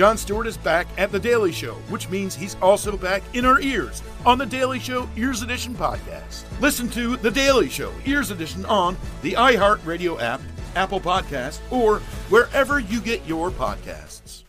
Jon 0.00 0.16
Stewart 0.16 0.46
is 0.46 0.56
back 0.56 0.86
at 0.96 1.12
The 1.12 1.18
Daily 1.18 1.52
Show, 1.52 1.74
which 1.90 2.08
means 2.08 2.34
he's 2.34 2.56
also 2.62 2.96
back 2.96 3.22
in 3.34 3.44
our 3.44 3.60
ears 3.60 4.02
on 4.24 4.38
The 4.38 4.46
Daily 4.46 4.78
Show 4.78 5.06
Ears 5.14 5.42
Edition 5.42 5.74
podcast. 5.74 6.44
Listen 6.58 6.88
to 6.92 7.18
The 7.18 7.30
Daily 7.30 7.68
Show 7.68 7.92
Ears 8.06 8.30
Edition 8.30 8.64
on 8.64 8.96
the 9.20 9.32
iHeartRadio 9.32 10.18
app, 10.18 10.40
Apple 10.74 11.00
Podcast, 11.02 11.60
or 11.70 11.98
wherever 12.30 12.80
you 12.80 13.02
get 13.02 13.26
your 13.26 13.50
podcasts. 13.50 14.44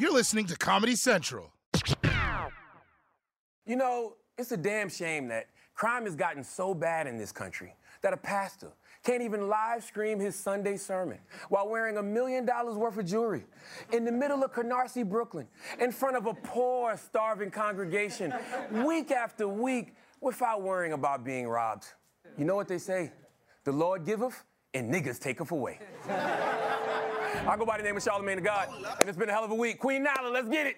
You're 0.00 0.14
listening 0.14 0.46
to 0.46 0.56
Comedy 0.56 0.96
Central. 0.96 1.52
You 3.66 3.76
know, 3.76 4.14
it's 4.38 4.52
a 4.52 4.56
damn 4.56 4.88
shame 4.88 5.28
that 5.28 5.48
crime 5.74 6.06
has 6.06 6.16
gotten 6.16 6.44
so 6.44 6.72
bad 6.72 7.06
in 7.06 7.18
this 7.18 7.30
country 7.30 7.74
that 8.00 8.14
a 8.14 8.16
pastor 8.16 8.72
can't 9.02 9.22
even 9.22 9.48
live 9.48 9.82
stream 9.82 10.20
his 10.20 10.36
Sunday 10.36 10.76
sermon 10.76 11.18
while 11.48 11.68
wearing 11.68 11.96
a 11.96 12.02
million 12.02 12.46
dollars 12.46 12.76
worth 12.76 12.96
of 12.98 13.06
jewelry 13.06 13.44
in 13.92 14.04
the 14.04 14.12
middle 14.12 14.44
of 14.44 14.52
Canarsie, 14.52 15.08
Brooklyn, 15.08 15.48
in 15.80 15.90
front 15.90 16.16
of 16.16 16.26
a 16.26 16.34
poor, 16.34 16.96
starving 16.96 17.50
congregation, 17.50 18.32
week 18.84 19.10
after 19.10 19.48
week, 19.48 19.94
without 20.20 20.62
worrying 20.62 20.92
about 20.92 21.24
being 21.24 21.48
robbed. 21.48 21.86
You 22.38 22.44
know 22.44 22.54
what 22.54 22.68
they 22.68 22.78
say? 22.78 23.12
The 23.64 23.72
Lord 23.72 24.06
giveth, 24.06 24.44
and 24.72 24.92
niggas 24.92 25.18
taketh 25.18 25.50
away. 25.50 25.80
I 26.08 27.56
go 27.58 27.66
by 27.66 27.76
the 27.76 27.82
name 27.82 27.96
of 27.96 28.04
Charlamagne 28.04 28.36
the 28.36 28.42
God, 28.42 28.68
and 29.00 29.08
it's 29.08 29.18
been 29.18 29.28
a 29.28 29.32
hell 29.32 29.44
of 29.44 29.50
a 29.50 29.54
week. 29.54 29.80
Queen 29.80 30.04
Nala, 30.04 30.28
let's 30.28 30.48
get 30.48 30.66
it. 30.66 30.76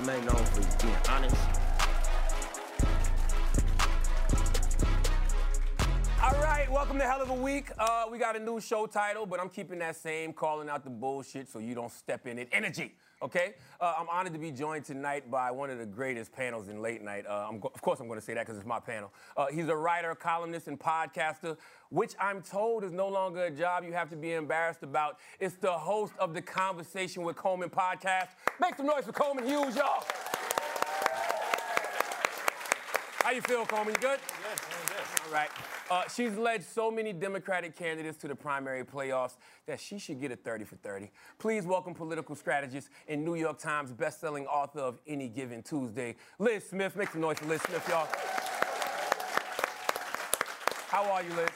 Charlamagne 0.00 0.24
known 0.24 0.44
for 0.46 0.86
being 0.86 0.96
honest. 1.08 1.36
All 6.22 6.42
right, 6.42 6.70
welcome 6.70 6.98
to 6.98 7.04
Hell 7.04 7.20
of 7.22 7.30
a 7.30 7.34
Week. 7.34 7.70
Uh, 7.78 8.04
we 8.10 8.18
got 8.18 8.36
a 8.36 8.38
new 8.38 8.60
show 8.60 8.86
title, 8.86 9.26
but 9.26 9.40
I'm 9.40 9.48
keeping 9.48 9.78
that 9.80 9.96
same 9.96 10.32
calling 10.32 10.68
out 10.68 10.84
the 10.84 10.90
bullshit 10.90 11.48
so 11.48 11.58
you 11.58 11.74
don't 11.74 11.92
step 11.92 12.26
in 12.26 12.38
it 12.38 12.48
energy. 12.52 12.94
Okay, 13.22 13.52
uh, 13.82 13.96
I'm 13.98 14.08
honored 14.08 14.32
to 14.32 14.38
be 14.38 14.50
joined 14.50 14.86
tonight 14.86 15.30
by 15.30 15.50
one 15.50 15.68
of 15.68 15.76
the 15.76 15.84
greatest 15.84 16.32
panels 16.32 16.68
in 16.68 16.80
late 16.80 17.02
night. 17.02 17.26
Uh, 17.26 17.52
of 17.52 17.82
course, 17.82 18.00
I'm 18.00 18.06
going 18.06 18.18
to 18.18 18.24
say 18.24 18.32
that 18.32 18.46
because 18.46 18.56
it's 18.56 18.66
my 18.66 18.80
panel. 18.80 19.12
Uh, 19.36 19.48
he's 19.48 19.68
a 19.68 19.76
writer, 19.76 20.14
columnist, 20.14 20.68
and 20.68 20.80
podcaster, 20.80 21.58
which 21.90 22.14
I'm 22.18 22.40
told 22.40 22.82
is 22.82 22.92
no 22.92 23.08
longer 23.08 23.44
a 23.44 23.50
job 23.50 23.84
you 23.84 23.92
have 23.92 24.08
to 24.08 24.16
be 24.16 24.32
embarrassed 24.32 24.82
about. 24.82 25.18
It's 25.38 25.54
the 25.56 25.70
host 25.70 26.14
of 26.18 26.32
the 26.32 26.40
Conversation 26.40 27.22
with 27.22 27.36
Coleman 27.36 27.68
podcast. 27.68 28.28
Make 28.58 28.76
some 28.76 28.86
noise 28.86 29.04
for 29.04 29.12
Coleman 29.12 29.46
Hughes, 29.46 29.76
y'all. 29.76 30.02
How 33.18 33.32
you 33.32 33.42
feel, 33.42 33.66
Coleman? 33.66 33.92
You 33.96 34.00
good? 34.00 34.18
All 34.18 34.50
right. 35.32 35.48
Uh, 35.90 36.02
she's 36.08 36.36
led 36.36 36.62
so 36.62 36.90
many 36.90 37.12
Democratic 37.12 37.76
candidates 37.76 38.16
to 38.18 38.28
the 38.28 38.34
primary 38.34 38.84
playoffs 38.84 39.36
that 39.66 39.80
she 39.80 39.98
should 39.98 40.20
get 40.20 40.30
a 40.30 40.36
30 40.36 40.64
for 40.64 40.76
30. 40.76 41.10
Please 41.38 41.64
welcome 41.66 41.94
political 41.94 42.34
strategist 42.34 42.88
and 43.08 43.24
New 43.24 43.34
York 43.34 43.58
Times 43.58 43.92
bestselling 43.92 44.46
author 44.46 44.80
of 44.80 45.00
Any 45.06 45.28
Given 45.28 45.62
Tuesday, 45.62 46.16
Liz 46.38 46.68
Smith. 46.68 46.96
Make 46.96 47.10
some 47.10 47.20
noise 47.20 47.38
for 47.38 47.46
Liz 47.46 47.60
Smith, 47.62 47.86
y'all. 47.88 48.08
How 50.88 51.04
are 51.10 51.22
you, 51.22 51.32
Liz? 51.34 51.48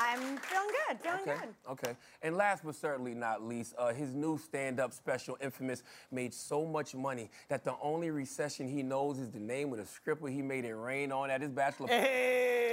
I'm 0.00 0.20
feeling 0.38 0.68
good, 0.88 1.00
feeling 1.00 1.20
Okay. 1.22 1.36
good. 1.40 1.54
Okay. 1.72 1.96
And 2.22 2.36
last 2.36 2.64
but 2.64 2.74
certainly 2.76 3.14
not 3.14 3.42
least, 3.42 3.74
uh, 3.76 3.92
his 3.92 4.14
new 4.14 4.38
stand-up 4.38 4.92
special, 4.92 5.36
Infamous, 5.40 5.82
made 6.10 6.32
so 6.32 6.64
much 6.64 6.94
money 6.94 7.30
that 7.48 7.64
the 7.64 7.74
only 7.82 8.10
recession 8.10 8.68
he 8.68 8.82
knows 8.82 9.18
is 9.18 9.30
the 9.30 9.40
name 9.40 9.72
of 9.72 9.78
the 9.78 10.14
where 10.20 10.30
he 10.30 10.40
made 10.40 10.64
it 10.64 10.74
rain 10.74 11.10
on 11.10 11.30
at 11.30 11.40
his 11.40 11.50
bachelor. 11.50 11.88
Hey! 11.88 12.67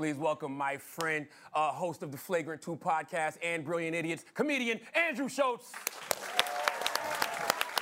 Please 0.00 0.16
welcome 0.16 0.56
my 0.56 0.78
friend, 0.78 1.26
uh, 1.52 1.72
host 1.72 2.02
of 2.02 2.10
the 2.10 2.16
Flagrant 2.16 2.62
2 2.62 2.74
podcast 2.76 3.36
and 3.42 3.62
Brilliant 3.62 3.94
Idiots, 3.94 4.24
comedian 4.32 4.80
Andrew 4.94 5.28
Schulz. 5.28 5.72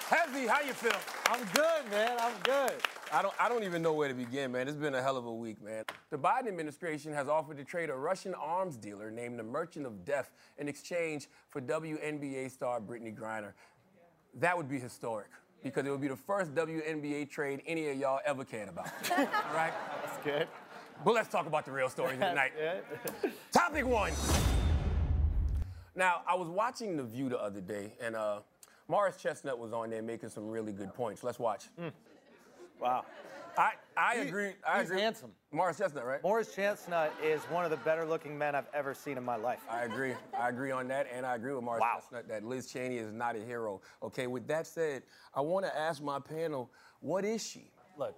Heavy, 0.08 0.48
how 0.48 0.60
you 0.60 0.72
feel? 0.72 0.98
I'm 1.26 1.44
good, 1.54 1.88
man. 1.92 2.16
I'm 2.18 2.32
good. 2.42 2.72
I 3.12 3.22
don't, 3.22 3.32
I 3.38 3.48
don't 3.48 3.62
even 3.62 3.82
know 3.82 3.92
where 3.92 4.08
to 4.08 4.14
begin, 4.14 4.50
man. 4.50 4.66
It's 4.66 4.76
been 4.76 4.96
a 4.96 5.00
hell 5.00 5.16
of 5.16 5.26
a 5.26 5.32
week, 5.32 5.62
man. 5.62 5.84
The 6.10 6.18
Biden 6.18 6.48
administration 6.48 7.12
has 7.12 7.28
offered 7.28 7.56
to 7.56 7.64
trade 7.64 7.88
a 7.88 7.94
Russian 7.94 8.34
arms 8.34 8.76
dealer 8.76 9.12
named 9.12 9.38
the 9.38 9.44
Merchant 9.44 9.86
of 9.86 10.04
Death 10.04 10.32
in 10.58 10.66
exchange 10.66 11.28
for 11.50 11.60
WNBA 11.60 12.50
star 12.50 12.80
Brittney 12.80 13.16
Griner. 13.16 13.52
That 14.34 14.56
would 14.56 14.68
be 14.68 14.80
historic 14.80 15.28
because 15.62 15.86
it 15.86 15.90
would 15.90 16.00
be 16.00 16.08
the 16.08 16.16
first 16.16 16.52
WNBA 16.52 17.30
trade 17.30 17.62
any 17.64 17.88
of 17.90 17.96
y'all 17.96 18.18
ever 18.26 18.44
cared 18.44 18.70
about. 18.70 18.88
Right? 19.54 19.72
That's 20.02 20.24
good. 20.24 20.48
But 21.04 21.14
let's 21.14 21.28
talk 21.28 21.46
about 21.46 21.64
the 21.64 21.72
real 21.72 21.88
stories 21.88 22.18
tonight. 22.18 22.52
Yeah. 22.60 23.30
Topic 23.52 23.86
one. 23.86 24.12
Now, 25.94 26.22
I 26.26 26.34
was 26.34 26.48
watching 26.48 26.96
The 26.96 27.02
View 27.02 27.28
the 27.28 27.38
other 27.40 27.60
day, 27.60 27.92
and 28.00 28.14
uh, 28.16 28.40
Morris 28.88 29.16
Chestnut 29.16 29.58
was 29.58 29.72
on 29.72 29.90
there 29.90 30.02
making 30.02 30.28
some 30.28 30.48
really 30.48 30.72
good 30.72 30.92
points. 30.94 31.22
Let's 31.24 31.38
watch. 31.38 31.64
Wow. 32.80 33.04
I, 33.56 33.72
I 33.96 34.16
He- 34.16 34.28
agree. 34.28 34.52
I 34.66 34.80
he's 34.80 34.90
agree. 34.90 35.02
handsome. 35.02 35.32
Morris 35.50 35.78
Chestnut, 35.78 36.04
right? 36.06 36.22
Morris 36.22 36.54
Chestnut 36.54 37.12
is 37.24 37.40
one 37.44 37.64
of 37.64 37.70
the 37.72 37.76
better 37.78 38.04
looking 38.04 38.36
men 38.38 38.54
I've 38.54 38.68
ever 38.72 38.94
seen 38.94 39.16
in 39.18 39.24
my 39.24 39.34
life. 39.36 39.60
I 39.68 39.82
agree. 39.82 40.14
I 40.38 40.48
agree 40.48 40.70
on 40.70 40.86
that, 40.88 41.08
and 41.12 41.26
I 41.26 41.34
agree 41.34 41.52
with 41.52 41.64
Morris 41.64 41.80
Wow. 41.80 41.94
Chestnut 41.96 42.28
that 42.28 42.44
Liz 42.44 42.70
Cheney 42.70 42.98
is 42.98 43.12
not 43.12 43.34
a 43.34 43.40
hero. 43.40 43.80
Okay, 44.02 44.26
with 44.28 44.46
that 44.48 44.66
said, 44.66 45.02
I 45.34 45.40
want 45.40 45.64
to 45.66 45.76
ask 45.76 46.00
my 46.02 46.20
panel, 46.20 46.70
what 47.00 47.24
is 47.24 47.44
she? 47.44 47.70
look, 47.96 48.14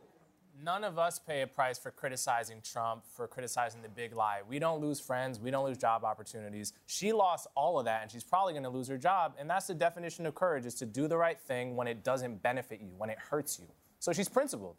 none 0.62 0.84
of 0.84 0.98
us 0.98 1.18
pay 1.18 1.42
a 1.42 1.46
price 1.46 1.78
for 1.78 1.90
criticizing 1.90 2.60
Trump, 2.62 3.04
for 3.06 3.26
criticizing 3.26 3.82
the 3.82 3.88
big 3.88 4.14
lie. 4.14 4.40
We 4.48 4.58
don't 4.58 4.80
lose 4.80 5.00
friends, 5.00 5.40
we 5.40 5.50
don't 5.50 5.64
lose 5.64 5.78
job 5.78 6.04
opportunities. 6.04 6.72
She 6.86 7.12
lost 7.12 7.46
all 7.54 7.78
of 7.78 7.84
that, 7.86 8.02
and 8.02 8.10
she's 8.10 8.24
probably 8.24 8.52
going 8.52 8.64
to 8.64 8.70
lose 8.70 8.88
her 8.88 8.98
job. 8.98 9.34
And 9.38 9.48
that's 9.48 9.66
the 9.66 9.74
definition 9.74 10.26
of 10.26 10.34
courage: 10.34 10.66
is 10.66 10.74
to 10.76 10.86
do 10.86 11.08
the 11.08 11.16
right 11.16 11.38
thing 11.38 11.76
when 11.76 11.86
it 11.86 12.04
doesn't 12.04 12.42
benefit 12.42 12.80
you, 12.80 12.92
when 12.96 13.10
it 13.10 13.18
hurts 13.18 13.58
you. 13.58 13.66
So 13.98 14.12
she's 14.12 14.28
principled. 14.28 14.76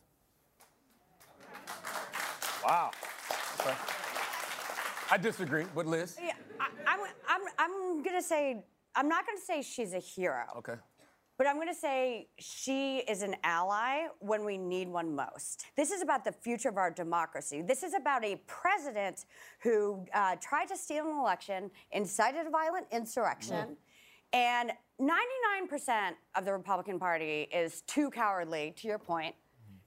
Wow. 2.63 2.91
I 5.09 5.17
disagree, 5.17 5.65
but 5.75 5.85
Liz. 5.85 6.17
Yeah, 6.21 6.33
I, 6.59 6.67
I'm, 6.87 6.99
I'm, 7.27 7.41
I'm 7.57 8.03
gonna 8.03 8.21
say, 8.21 8.63
I'm 8.95 9.09
not 9.09 9.25
gonna 9.25 9.39
say 9.39 9.61
she's 9.61 9.93
a 9.93 9.99
hero, 9.99 10.45
Okay. 10.57 10.75
But 11.41 11.50
I'm 11.50 11.57
gonna 11.57 11.74
say 11.74 12.28
she 12.38 12.97
is 12.97 13.24
an 13.24 13.35
ally 13.44 14.06
when 14.19 14.46
we 14.46 14.59
need 14.59 14.88
one 14.88 15.16
most. 15.16 15.66
This 15.75 15.90
is 15.90 16.03
about 16.03 16.24
the 16.24 16.31
future 16.31 16.69
of 16.69 16.78
our 16.78 16.91
democracy. 16.91 17.63
This 17.63 17.81
is 17.81 17.96
about 17.96 18.24
a 18.24 18.35
president 18.46 19.25
who 19.63 20.06
uh, 20.13 20.35
tried 20.40 20.68
to 20.68 20.78
steal 20.78 21.07
an 21.09 21.18
election, 21.18 21.72
incited 21.94 22.46
a 22.46 22.52
violent 22.52 22.85
insurrection, 22.91 23.75
and 24.34 24.72
99% 25.02 26.12
of 26.35 26.46
the 26.46 26.53
Republican 26.53 27.00
Party 27.00 27.50
is 27.52 27.81
too 27.88 28.12
cowardly, 28.12 28.75
to 28.78 28.88
your 28.88 29.00
point, 29.00 29.34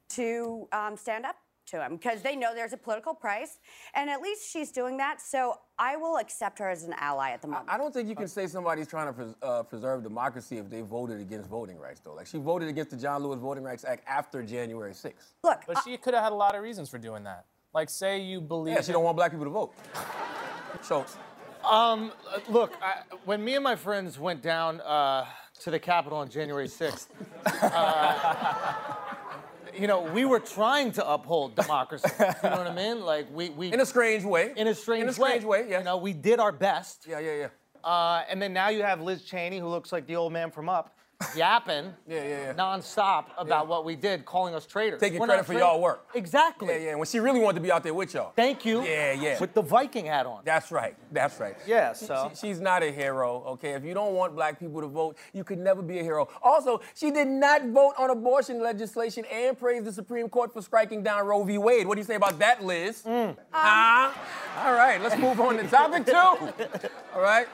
to 0.09 0.67
um, 0.73 0.97
stand 0.97 1.25
up 1.25 1.37
to 1.67 1.83
him 1.85 1.97
because 1.97 2.23
they 2.23 2.37
know 2.37 2.55
there's 2.55 2.73
a 2.73 2.77
political 2.77 3.15
price, 3.15 3.59
and 3.95 4.11
at 4.11 4.21
least 4.21 4.51
she's 4.51 4.71
doing 4.71 4.97
that. 4.99 5.21
So 5.21 5.59
I 5.79 5.97
will 5.97 6.19
accept 6.19 6.59
her 6.59 6.69
as 6.71 6.85
an 6.85 6.95
ally 6.99 7.31
at 7.31 7.43
the 7.43 7.49
moment. 7.49 7.69
I 7.69 7.77
don't 7.79 7.93
think 7.93 8.09
you 8.09 8.15
can 8.15 8.29
say 8.29 8.47
somebody's 8.47 8.87
trying 8.87 9.07
to 9.09 9.13
pres- 9.13 9.35
uh, 9.43 9.63
preserve 9.63 10.03
democracy 10.03 10.59
if 10.59 10.71
they 10.71 10.83
voted 10.83 11.21
against 11.21 11.49
voting 11.49 11.79
rights, 11.79 12.01
though. 12.01 12.15
Like, 12.15 12.27
she 12.27 12.39
voted 12.39 12.69
against 12.69 12.91
the 12.91 12.97
John 12.97 13.23
Lewis 13.23 13.39
Voting 13.41 13.65
Rights 13.65 13.85
Act 13.85 14.05
after 14.07 14.43
January 14.43 14.93
6th. 14.93 15.13
Look, 15.43 15.63
But 15.67 15.79
she 15.85 15.97
could 15.97 16.15
have 16.15 16.23
had 16.23 16.33
a 16.33 16.37
lot 16.37 16.55
of 16.55 16.63
reasons 16.63 16.89
for 16.89 16.99
doing 16.99 17.25
that. 17.25 17.47
Like, 17.73 17.91
say 17.91 18.21
you 18.21 18.41
believe. 18.41 18.75
Yeah, 18.77 18.83
she 18.83 18.93
don't 18.93 19.03
want 19.05 19.17
black 19.17 19.31
people 19.33 19.47
to 19.47 19.51
vote. 19.51 19.73
Schulz. 20.87 21.17
Um, 21.69 22.13
uh, 22.33 22.39
look, 22.49 22.75
I, 22.83 23.03
when 23.25 23.43
me 23.43 23.55
and 23.55 23.65
my 23.65 23.75
friends 23.75 24.19
went 24.19 24.43
down 24.43 24.81
uh, 24.83 25.25
to 25.61 25.71
the 25.71 25.79
Capitol 25.79 26.19
on 26.19 26.29
January 26.29 26.69
6th, 26.69 27.07
uh, 27.47 28.95
you 29.79 29.87
know, 29.87 30.01
we 30.03 30.25
were 30.25 30.41
trying 30.41 30.93
to 30.93 31.09
uphold 31.09 31.57
democracy. 31.57 32.09
You 32.19 32.27
know 32.27 32.57
what 32.59 32.67
I 32.67 32.75
mean? 32.85 33.01
Like 33.01 33.27
we, 33.33 33.51
we 33.51 33.73
In 33.73 33.81
a 33.81 33.87
strange 33.87 34.25
way. 34.25 34.53
in 34.57 34.69
a 34.69 34.75
strange 34.75 34.99
way. 35.01 35.03
In 35.05 35.09
a 35.09 35.13
strange 35.13 35.45
way, 35.45 35.67
yeah. 35.69 35.79
You 35.79 35.85
know, 35.85 35.97
we 35.97 36.13
did 36.13 36.39
our 36.41 36.53
best. 36.53 37.07
Yeah, 37.09 37.19
yeah, 37.21 37.35
yeah. 37.35 37.49
Uh, 37.89 38.23
and 38.31 38.41
then 38.41 38.53
now 38.53 38.69
you 38.71 38.83
have 38.83 39.01
Liz 39.03 39.23
Cheney, 39.25 39.59
who 39.59 39.69
looks 39.69 39.93
like 39.93 40.07
the 40.07 40.17
old 40.17 40.33
man 40.33 40.51
from 40.51 40.69
Up, 40.69 40.94
yapping 41.37 41.93
Yeah, 42.09 42.23
yeah, 42.23 42.29
yeah. 42.29 42.53
nonstop 42.55 43.27
about 43.39 43.67
what 43.69 43.85
we 43.85 43.97
did, 43.97 44.25
calling 44.25 44.55
us 44.55 44.67
traitors. 44.67 45.01
Taking 45.01 45.19
We're 45.21 45.27
credit 45.27 45.47
for 45.47 45.55
y'all 45.55 45.81
work. 45.81 46.07
Exactly. 46.15 46.69
Yeah, 46.69 46.91
yeah. 46.91 46.95
When 46.97 47.07
she 47.07 47.19
really 47.21 47.41
wanted 47.41 47.57
to 47.57 47.61
be 47.63 47.73
out 47.73 47.83
there 47.83 47.95
with 47.95 48.15
y'all. 48.15 48.33
Thank 48.37 48.65
you. 48.65 48.83
Yeah, 48.83 49.13
yeah. 49.13 49.41
With 49.41 49.55
the 49.55 49.63
Viking 49.63 50.07
hat 50.07 50.27
on. 50.27 50.43
That's 50.45 50.71
right. 50.71 50.97
That's 51.13 51.39
right. 51.41 51.57
Yeah, 51.67 51.93
so- 51.93 52.31
she- 52.35 52.47
she's 52.49 52.61
not 52.61 52.83
a 52.83 52.91
hero, 52.93 53.43
okay? 53.47 53.71
If 53.71 53.85
you 53.85 53.95
don't 53.95 54.15
want 54.15 54.35
black 54.35 54.59
people 54.59 54.81
to 54.81 54.87
vote, 54.87 55.17
you 55.33 55.45
could 55.45 55.59
never 55.59 55.83
be 55.83 55.99
a 55.99 56.03
hero. 56.03 56.29
Also, 56.43 56.81
she 56.95 57.11
did 57.11 57.29
not 57.29 57.65
vote 57.69 57.95
on 57.99 58.11
abortion 58.11 58.61
legislation 58.61 59.25
and 59.33 59.59
praised 59.59 59.85
the 59.87 59.93
Supreme 59.93 60.29
Court 60.29 60.53
for 60.53 60.63
striking 60.63 61.03
down 61.03 61.27
Roe 61.27 61.43
v. 61.45 61.59
Wade. 61.59 61.87
What 61.87 61.95
do 61.95 62.01
you 62.01 62.05
say 62.07 62.17
about 62.17 62.39
that, 62.41 62.63
Liz? 62.65 63.03
Mm. 63.03 63.37
Huh? 63.51 64.13
All 64.65 64.73
right, 64.75 65.01
let's 65.03 65.17
move 65.21 65.41
on 65.41 65.57
to 65.57 65.65
topic 65.69 66.07
two. 66.07 66.13
All 67.15 67.21
right. 67.21 67.47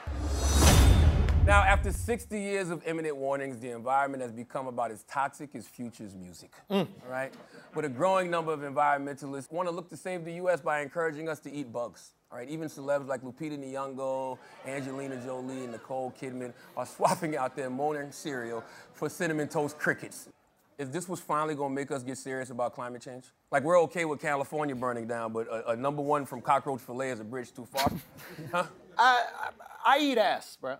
Now, 1.45 1.63
after 1.63 1.91
60 1.91 2.39
years 2.39 2.69
of 2.69 2.85
imminent 2.85 3.17
warnings, 3.17 3.59
the 3.59 3.71
environment 3.71 4.21
has 4.21 4.31
become 4.31 4.67
about 4.67 4.91
as 4.91 5.03
toxic 5.03 5.55
as 5.55 5.67
Future's 5.67 6.15
music. 6.15 6.51
All 6.69 7.09
right? 7.09 7.33
With 7.73 7.83
a 7.83 7.89
growing 7.89 8.29
number 8.29 8.53
of 8.53 8.59
environmentalists 8.59 9.51
want 9.51 9.67
to 9.67 9.73
look 9.73 9.89
to 9.89 9.97
save 9.97 10.23
the 10.23 10.33
U.S. 10.33 10.61
by 10.61 10.81
encouraging 10.81 11.27
us 11.27 11.39
to 11.39 11.51
eat 11.51 11.73
bugs. 11.73 12.11
All 12.31 12.37
right, 12.37 12.47
even 12.47 12.69
celebs 12.69 13.07
like 13.07 13.23
Lupita 13.23 13.57
Nyong'o, 13.57 14.37
Angelina 14.65 15.17
Jolie, 15.25 15.63
and 15.63 15.73
Nicole 15.73 16.13
Kidman 16.21 16.53
are 16.77 16.85
swapping 16.85 17.35
out 17.35 17.57
their 17.57 17.69
morning 17.69 18.11
cereal 18.13 18.63
for 18.93 19.09
cinnamon 19.09 19.49
toast 19.49 19.77
crickets. 19.77 20.29
If 20.77 20.93
this 20.93 21.09
was 21.09 21.19
finally 21.19 21.55
gonna 21.55 21.73
make 21.73 21.91
us 21.91 22.03
get 22.03 22.17
serious 22.17 22.49
about 22.49 22.73
climate 22.73 23.01
change, 23.01 23.25
like 23.51 23.63
we're 23.63 23.79
okay 23.81 24.05
with 24.05 24.21
California 24.21 24.75
burning 24.75 25.07
down, 25.07 25.33
but 25.33 25.47
a, 25.47 25.71
a 25.71 25.75
number 25.75 26.01
one 26.01 26.25
from 26.25 26.39
cockroach 26.39 26.79
fillet 26.79 27.09
is 27.09 27.19
a 27.19 27.25
bridge 27.25 27.53
too 27.53 27.65
far, 27.65 27.91
huh? 28.53 28.63
I, 28.97 29.25
I, 29.39 29.49
I 29.85 29.99
eat 29.99 30.17
ass, 30.17 30.57
bro. 30.59 30.77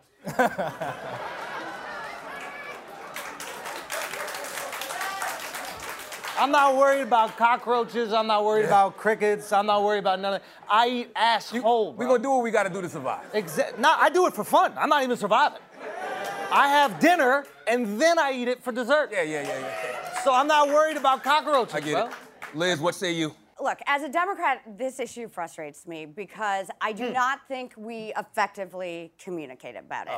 I'm 6.37 6.49
not 6.51 6.75
worried 6.75 7.01
about 7.01 7.37
cockroaches. 7.37 8.13
I'm 8.13 8.25
not 8.25 8.43
worried 8.43 8.65
about 8.65 8.97
crickets. 8.97 9.51
I'm 9.51 9.67
not 9.67 9.83
worried 9.83 9.99
about 9.99 10.19
nothing. 10.19 10.41
I 10.69 10.89
eat 10.89 11.11
ass 11.15 11.51
whole. 11.51 11.93
We're 11.93 12.07
gonna 12.07 12.23
do 12.23 12.31
what 12.31 12.41
we 12.43 12.49
gotta 12.51 12.69
do 12.69 12.81
to 12.81 12.89
survive. 12.89 13.25
Exactly. 13.33 13.79
no, 13.79 13.93
I 13.95 14.09
do 14.09 14.25
it 14.25 14.33
for 14.33 14.43
fun. 14.43 14.73
I'm 14.75 14.89
not 14.89 15.03
even 15.03 15.17
surviving. 15.17 15.59
I 16.51 16.67
have 16.67 16.99
dinner 16.99 17.45
and 17.67 18.01
then 18.01 18.17
I 18.17 18.31
eat 18.33 18.47
it 18.47 18.63
for 18.63 18.71
dessert. 18.71 19.09
Yeah, 19.11 19.21
yeah, 19.21 19.43
yeah, 19.43 19.59
yeah. 19.59 20.23
So 20.23 20.33
I'm 20.33 20.47
not 20.47 20.67
worried 20.67 20.97
about 20.97 21.23
cockroaches, 21.23 21.75
I 21.75 21.79
get 21.79 21.93
bro. 21.93 22.05
it. 22.07 22.13
Liz, 22.53 22.79
what 22.79 22.95
say 22.95 23.11
you? 23.11 23.35
Look, 23.61 23.79
as 23.85 24.01
a 24.01 24.09
Democrat, 24.09 24.63
this 24.77 24.99
issue 24.99 25.27
frustrates 25.27 25.85
me 25.85 26.07
because 26.07 26.67
I 26.81 26.93
do 26.93 27.11
not 27.11 27.47
think 27.47 27.73
we 27.77 28.11
effectively 28.17 29.13
communicate 29.23 29.75
about 29.75 30.07
it. 30.07 30.13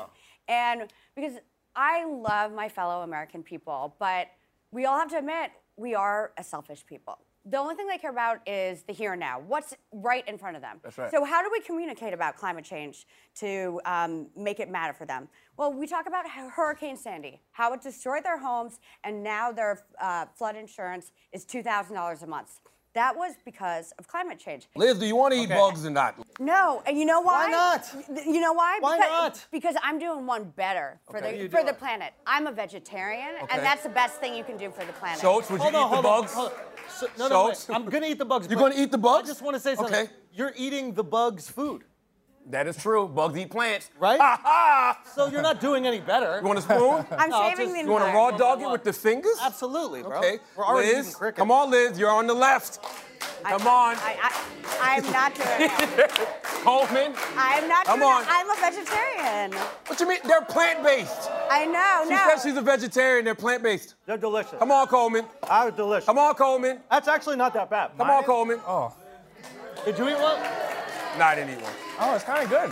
And 0.48 0.90
because 1.14 1.34
I 1.76 2.06
love 2.06 2.54
my 2.54 2.70
fellow 2.70 3.02
American 3.02 3.44
people, 3.44 3.96
but 4.00 4.28
we 4.72 4.86
all 4.86 4.98
have 4.98 5.10
to 5.10 5.18
admit 5.18 5.52
we 5.76 5.94
are 5.94 6.32
a 6.38 6.44
selfish 6.44 6.86
people. 6.86 7.20
The 7.46 7.58
only 7.58 7.76
thing 7.76 7.88
they 7.88 7.98
care 7.98 8.12
about 8.12 8.48
is 8.48 8.84
the 8.84 8.94
here 8.94 9.12
and 9.12 9.20
now, 9.20 9.42
what's 9.46 9.74
right 9.92 10.26
in 10.30 10.38
front 10.38 10.56
of 10.56 10.62
them. 10.62 10.80
That's 10.82 10.98
right. 10.98 11.12
So, 11.12 11.26
how 11.26 11.44
do 11.44 11.50
we 11.52 11.60
communicate 11.60 12.14
about 12.14 12.38
climate 12.38 12.64
change 12.64 13.06
to 13.36 13.82
um, 13.84 14.28
make 14.38 14.62
it 14.62 14.70
matter 14.70 14.94
for 14.94 15.06
them? 15.06 15.28
Well, 15.58 15.74
we 15.74 15.86
talk 15.86 16.08
about 16.08 16.26
Hurricane 16.30 16.96
Sandy, 16.96 17.42
how 17.52 17.74
it 17.74 17.82
destroyed 17.82 18.24
their 18.24 18.38
homes, 18.38 18.80
and 19.04 19.22
now 19.22 19.52
their 19.52 19.84
uh, 20.00 20.28
flood 20.34 20.56
insurance 20.56 21.12
is 21.34 21.46
$2,000 21.46 22.24
a 22.24 22.28
month. 22.28 22.62
That 22.94 23.18
was 23.18 23.34
because 23.44 23.92
of 23.98 24.08
climate 24.08 24.38
change. 24.38 24.68
Liz, 24.76 25.00
do 25.00 25.08
you 25.08 25.16
want 25.16 25.34
to 25.34 25.40
eat 25.40 25.50
bugs 25.50 25.84
or 25.84 25.90
not? 25.90 26.16
No, 26.40 26.84
and 26.86 26.98
you 26.98 27.06
know 27.06 27.22
why? 27.22 27.46
Why 27.46 27.52
not? 27.52 28.26
You 28.26 28.40
know 28.40 28.54
why? 28.54 28.78
Why 28.82 28.98
because, 28.98 29.10
not? 29.10 29.48
Because 29.52 29.76
I'm 29.82 29.98
doing 29.98 30.28
one 30.28 30.54
better 30.56 31.00
for 31.10 31.18
Okay. 31.18 31.44
the 31.44 31.50
for 31.50 31.62
do 31.62 31.66
the 31.68 31.74
planet. 31.74 32.14
I'm 32.28 32.46
a 32.46 32.52
vegetarian, 32.52 33.30
Okay. 33.42 33.48
and 33.58 33.66
that's 33.66 33.82
the 33.82 33.90
best 33.90 34.20
thing 34.20 34.36
you 34.36 34.44
can 34.44 34.58
do 34.58 34.70
for 34.70 34.86
the 34.86 34.94
planet. 34.94 35.20
Schulz, 35.22 35.50
would 35.50 35.58
you 35.58 35.64
Hold 35.64 35.74
eat 35.74 35.78
on, 35.78 35.82
the 35.82 35.96
hold 35.96 36.06
on, 36.06 36.22
bugs? 36.22 36.34
hold 36.34 36.52
on. 36.52 36.58
So, 36.88 37.08
no, 37.18 37.28
no, 37.28 37.48
wait. 37.48 37.66
I'm 37.70 37.86
gonna 37.86 38.06
eat 38.06 38.20
the 38.20 38.26
bugs. 38.26 38.48
You're 38.48 38.60
gonna 38.60 38.76
eat 38.78 38.92
the 38.92 38.98
bugs? 39.00 39.28
I 39.28 39.32
just 39.32 39.42
want 39.42 39.56
to 39.56 39.60
say 39.60 39.76
something. 39.76 39.96
Okay. 39.96 40.12
You're 40.32 40.54
eating 40.56 40.94
the 40.94 41.04
bugs' 41.04 41.50
food, 41.50 41.84
That 42.50 42.68
is 42.68 42.76
true. 42.78 43.08
Bugs 43.08 43.38
eat 43.38 43.50
plants. 43.50 43.90
right? 44.00 44.20
Ha 44.20 44.40
ha! 44.44 45.00
so 45.16 45.28
you're 45.28 45.42
not 45.42 45.62
doing 45.62 45.88
any 45.88 46.00
better. 46.00 46.40
You 46.42 46.48
want 46.48 46.60
a 46.60 46.62
spoon? 46.62 47.06
I'm 47.18 47.30
No, 47.30 47.42
saving 47.50 47.68
just- 47.68 47.74
the 47.76 47.82
You 47.86 47.92
want 47.92 48.06
to 48.06 48.12
raw 48.12 48.32
dog 48.32 48.62
it 48.62 48.70
with 48.70 48.84
the 48.84 48.94
fingers? 48.94 49.38
Absolutely, 49.42 50.04
bro. 50.04 50.18
Okay. 50.20 50.40
We're 50.56 50.66
already 50.66 50.94
Liz, 50.94 51.16
cricket. 51.16 51.38
come 51.38 51.52
on, 51.52 51.72
Liz. 51.72 51.98
You're 51.98 52.12
on 52.12 52.28
the 52.28 52.34
left. 52.34 52.80
I- 53.46 53.52
Come 53.58 53.68
on. 53.68 53.96
I, 53.98 54.18
I, 54.22 54.98
I'm 54.98 55.12
not 55.12 55.34
doing 55.36 55.48
it. 55.70 56.12
Coleman. 56.44 57.14
I'm 57.38 57.68
not 57.68 57.86
Come 57.86 58.00
doing 58.00 58.12
on. 58.12 58.22
it. 58.24 58.28
I'm 58.30 58.50
a 58.50 58.56
vegetarian. 58.60 59.52
What 59.88 59.98
do 59.98 60.04
you 60.04 60.10
mean? 60.10 60.20
They're 60.26 60.42
plant-based. 60.42 61.30
I 61.50 61.66
know. 61.66 62.02
She 62.04 62.10
no. 62.12 62.30
says 62.30 62.44
she's 62.44 62.58
a 62.58 62.62
vegetarian. 62.62 63.26
They're 63.26 63.36
plant-based. 63.36 63.96
They're 64.06 64.18
delicious. 64.18 64.60
Come 64.60 64.72
on, 64.72 64.88
Coleman. 64.88 65.26
Ah, 65.44 65.70
delicious. 65.70 66.06
Come 66.06 66.18
on, 66.20 66.36
Coleman. 66.36 66.80
That's 66.90 67.08
actually 67.08 67.36
not 67.38 67.54
that 67.54 67.70
bad. 67.70 67.92
Come 67.98 68.10
on, 68.10 68.24
Coleman. 68.24 68.60
Oh, 68.68 68.94
Did 69.86 69.98
you 69.98 70.10
eat 70.10 70.20
one? 70.20 70.40
Nah, 71.18 71.26
I 71.28 71.36
didn't 71.36 71.52
eat 71.58 71.62
one. 71.64 71.74
oh, 72.00 72.16
it's 72.16 72.24
kind 72.24 72.44
of 72.44 72.50
good. 72.50 72.72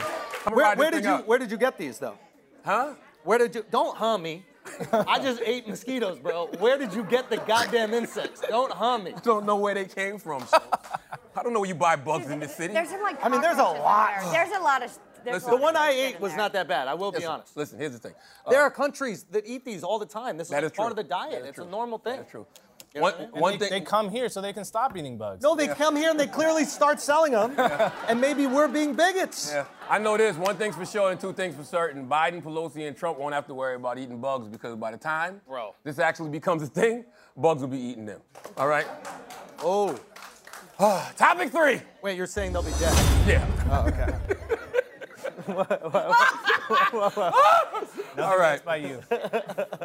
Where, 0.55 0.75
where 0.75 0.91
did 0.91 1.03
you 1.03 1.09
out. 1.11 1.27
Where 1.27 1.37
did 1.37 1.51
you 1.51 1.57
get 1.57 1.77
these 1.77 1.99
though? 1.99 2.17
Huh? 2.65 2.95
Where 3.23 3.37
did 3.37 3.53
you? 3.53 3.63
Don't 3.69 3.95
hum 3.95 4.23
me. 4.23 4.45
I 4.91 5.19
just 5.19 5.41
ate 5.45 5.67
mosquitoes, 5.67 6.19
bro. 6.19 6.47
Where 6.59 6.77
did 6.77 6.93
you 6.93 7.03
get 7.03 7.29
the 7.29 7.37
goddamn 7.37 7.93
insects? 7.93 8.41
Don't 8.49 8.71
hum 8.71 9.03
me. 9.03 9.13
Don't 9.23 9.45
know 9.45 9.57
where 9.57 9.73
they 9.75 9.85
came 9.85 10.17
from. 10.17 10.45
so. 10.47 10.57
I 11.35 11.43
don't 11.43 11.53
know 11.53 11.59
where 11.59 11.69
you 11.69 11.75
buy 11.75 11.95
bugs 11.95 12.29
in 12.29 12.39
this 12.39 12.55
city. 12.55 12.73
There's 12.73 12.89
some 12.89 13.01
like. 13.01 13.23
I 13.23 13.29
mean, 13.29 13.41
there's 13.41 13.57
a 13.57 13.63
lot. 13.63 14.11
there. 14.21 14.31
There's 14.31 14.57
a 14.57 14.61
lot 14.61 14.83
of. 14.83 14.97
Listen. 15.23 15.51
The 15.51 15.57
one 15.57 15.75
I 15.75 15.91
ate 15.91 16.19
was 16.19 16.31
there. 16.31 16.37
not 16.39 16.53
that 16.53 16.67
bad. 16.67 16.87
I 16.87 16.95
will 16.95 17.11
be 17.11 17.23
honest. 17.23 17.55
listen, 17.55 17.77
here's 17.77 17.91
the 17.91 17.99
thing. 17.99 18.15
Uh, 18.43 18.49
There 18.49 18.61
are 18.63 18.71
countries 18.71 19.23
that 19.29 19.43
eat 19.45 19.63
these 19.63 19.83
all 19.83 19.99
the 19.99 20.05
time. 20.07 20.35
This 20.37 20.47
is, 20.47 20.51
That 20.51 20.63
like 20.63 20.71
is 20.71 20.75
part 20.75 20.87
true. 20.87 20.91
of 20.93 20.95
the 20.97 21.03
diet. 21.03 21.43
It's 21.45 21.55
true. 21.57 21.65
a 21.65 21.69
normal 21.69 21.99
thing. 21.99 22.17
That's 22.17 22.31
true. 22.31 22.47
Know 22.95 23.01
One, 23.01 23.13
what 23.13 23.19
And 23.33 23.41
one 23.41 23.53
they, 23.53 23.59
thing. 23.59 23.69
they 23.69 23.81
come 23.81 24.09
here 24.09 24.27
so 24.29 24.41
they 24.41 24.53
can 24.53 24.65
stop 24.65 24.95
eating 24.97 25.17
bugs. 25.17 25.43
No, 25.43 25.55
they 25.55 25.67
come 25.67 25.95
here 25.95 26.11
and 26.11 26.19
they 26.19 26.27
clearly 26.27 26.65
start 26.65 26.99
selling 26.99 27.31
them, 27.33 27.53
and 28.07 28.19
maybe 28.19 28.47
we're 28.47 28.67
being 28.67 28.93
bigots. 28.93 29.51
Yeah, 29.53 29.65
I 29.89 29.97
know 29.97 30.17
this. 30.17 30.35
One 30.37 30.57
thing's 30.57 30.75
for 30.75 30.85
sure 30.85 31.11
and 31.11 31.19
two 31.19 31.33
things 31.33 31.55
for 31.55 31.63
certain. 31.63 32.07
Biden, 32.07 32.41
Pelosi, 32.41 32.87
and 32.87 32.95
Trump 32.97 33.17
won't 33.19 33.33
have 33.33 33.47
to 33.47 33.53
worry 33.53 33.75
about 33.75 33.97
eating 33.97 34.19
bugs 34.19 34.47
because 34.47 34.75
by 34.75 34.91
the 34.91 34.97
time 34.97 35.41
Bro. 35.47 35.75
this 35.83 35.99
actually 35.99 36.29
becomes 36.29 36.63
a 36.63 36.67
thing, 36.67 37.05
bugs 37.37 37.61
will 37.61 37.69
be 37.69 37.79
eating 37.79 38.05
them. 38.05 38.21
All 38.57 38.67
right? 38.67 38.87
Oh, 39.63 39.97
Topic 41.15 41.51
three. 41.51 41.81
wait, 42.01 42.17
you're 42.17 42.25
saying 42.25 42.53
they'll 42.53 42.63
be 42.63 42.71
dead? 42.79 43.27
Yeah. 43.27 43.47
Oh, 43.69 43.87
okay. 43.87 44.35
All 48.17 48.37
right. 48.37 48.59
That's 48.59 48.61
by 48.63 48.75
you. 48.77 49.01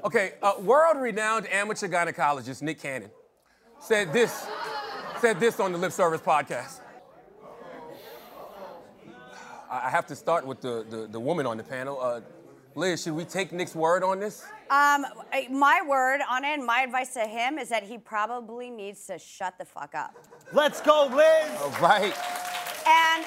Okay, 0.04 0.34
uh, 0.42 0.54
world-renowned 0.60 1.46
amateur 1.52 1.88
gynecologist 1.88 2.62
Nick 2.62 2.80
Cannon 2.80 3.10
said 3.80 4.12
this, 4.12 4.46
said 5.20 5.38
this 5.40 5.60
on 5.60 5.72
the 5.72 5.78
Lip 5.78 5.92
Service 5.92 6.20
podcast. 6.20 6.80
I 9.70 9.86
I 9.86 9.90
have 9.90 10.06
to 10.06 10.16
start 10.16 10.46
with 10.46 10.60
the, 10.60 10.86
the, 10.88 11.06
the 11.08 11.20
woman 11.20 11.46
on 11.46 11.56
the 11.56 11.64
panel. 11.64 12.00
Uh, 12.00 12.20
Liz, 12.74 13.02
should 13.02 13.14
we 13.14 13.24
take 13.24 13.52
Nick's 13.52 13.74
word 13.74 14.04
on 14.04 14.20
this? 14.20 14.44
Um, 14.70 15.06
my 15.50 15.80
word 15.86 16.20
on 16.28 16.44
it, 16.44 16.48
and 16.48 16.64
my 16.64 16.82
advice 16.82 17.14
to 17.14 17.20
him 17.20 17.58
is 17.58 17.68
that 17.70 17.82
he 17.82 17.98
probably 17.98 18.70
needs 18.70 19.06
to 19.06 19.18
shut 19.18 19.56
the 19.58 19.64
fuck 19.64 19.94
up. 19.94 20.14
Let's 20.52 20.80
go, 20.80 21.08
Liz. 21.10 21.60
All 21.60 21.70
right. 21.80 22.14
And 22.86 23.24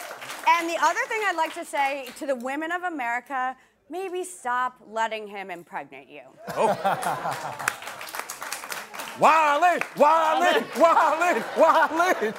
and 0.58 0.70
the 0.70 0.78
other 0.82 1.00
thing 1.08 1.22
I'd 1.26 1.36
like 1.38 1.54
to 1.54 1.66
say 1.66 2.08
to 2.18 2.26
the 2.26 2.36
women 2.36 2.72
of 2.72 2.84
America, 2.84 3.56
maybe 3.90 4.24
stop 4.24 4.80
letting 4.88 5.28
him 5.28 5.52
impregnate 5.52 6.10
you. 6.10 6.22
Oh. 6.56 6.76
Wildin', 9.20 9.82
wildin', 9.96 10.64
wildin', 10.76 11.44
wildin'. 11.56 12.34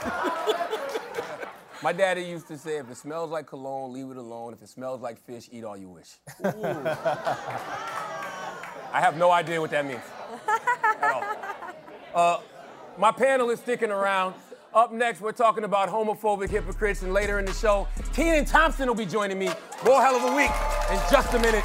My 1.83 1.93
daddy 1.93 2.23
used 2.23 2.47
to 2.49 2.59
say, 2.59 2.77
if 2.79 2.91
it 2.91 2.97
smells 2.97 3.31
like 3.31 3.47
cologne, 3.47 3.93
leave 3.93 4.11
it 4.11 4.17
alone. 4.17 4.53
If 4.53 4.63
it 4.63 4.69
smells 4.69 5.01
like 5.01 5.19
fish, 5.25 5.49
eat 5.51 5.65
all 5.65 5.77
you 5.77 5.89
wish. 5.89 6.19
I 8.93 9.01
have 9.01 9.17
no 9.17 9.31
idea 9.31 9.61
what 9.61 9.71
that 9.71 9.87
means 9.87 10.03
at 10.85 11.13
all. 11.13 11.25
Uh, 12.15 12.41
my 12.99 13.13
panel 13.13 13.51
is 13.51 13.61
sticking 13.61 13.91
around. 13.91 14.35
Up 14.73 14.93
next, 14.93 15.21
we're 15.21 15.33
talking 15.33 15.65
about 15.65 15.89
homophobic 15.89 16.49
hypocrites, 16.49 17.03
and 17.03 17.13
later 17.13 17.41
in 17.41 17.45
the 17.45 17.53
show, 17.53 17.89
Kenan 18.13 18.45
Thompson 18.45 18.87
will 18.87 18.95
be 18.95 19.05
joining 19.05 19.37
me. 19.37 19.49
More 19.85 20.01
hell 20.01 20.15
of 20.15 20.33
a 20.33 20.37
week 20.37 20.51
in 20.93 21.11
just 21.11 21.35
a 21.35 21.41
minute. 21.41 21.65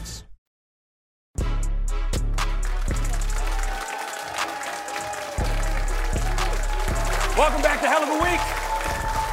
Hell 7.91 8.03
of 8.03 8.09
a 8.09 8.23
Week. 8.23 8.39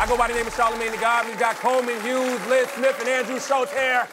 I 0.01 0.05
go 0.09 0.19
by 0.19 0.27
the 0.27 0.35
name 0.35 0.45
of 0.45 0.53
Charlamagne 0.53 0.91
the 0.91 0.97
God. 0.97 1.29
We've 1.29 1.39
got 1.39 1.55
Coleman 1.59 2.01
Hughes, 2.01 2.45
Liz 2.49 2.67
Smith, 2.71 2.99
and 2.99 3.09
Andrew 3.09 3.39
Schulz 3.39 3.71
here. 3.71 4.09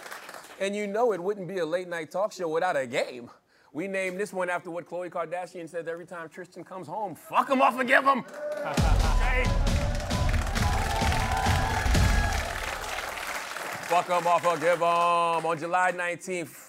And 0.60 0.76
you 0.76 0.86
know 0.86 1.14
it 1.14 1.20
wouldn't 1.20 1.48
be 1.48 1.58
a 1.58 1.66
late 1.66 1.88
night 1.88 2.12
talk 2.12 2.32
show 2.32 2.48
without 2.48 2.78
a 2.78 2.86
game. 2.86 3.32
We 3.74 3.88
named 3.88 4.20
this 4.20 4.32
one 4.32 4.52
after 4.52 4.70
what 4.70 4.88
Khloe 4.88 5.10
Kardashian 5.10 5.68
says 5.68 5.88
every 5.88 6.06
time 6.06 6.30
Tristan 6.30 6.64
comes 6.64 6.86
home. 6.86 7.16
Fuck 7.16 7.50
him 7.50 7.60
or 7.64 7.72
forgive 7.72 8.04
him. 8.04 8.20
okay? 8.20 9.46
Fuck 13.88 14.06
him 14.06 14.28
off 14.28 14.46
or 14.46 14.58
forgive 14.58 14.78
him. 14.78 14.84
On 14.84 15.58
July 15.58 15.92
19th, 15.92 16.65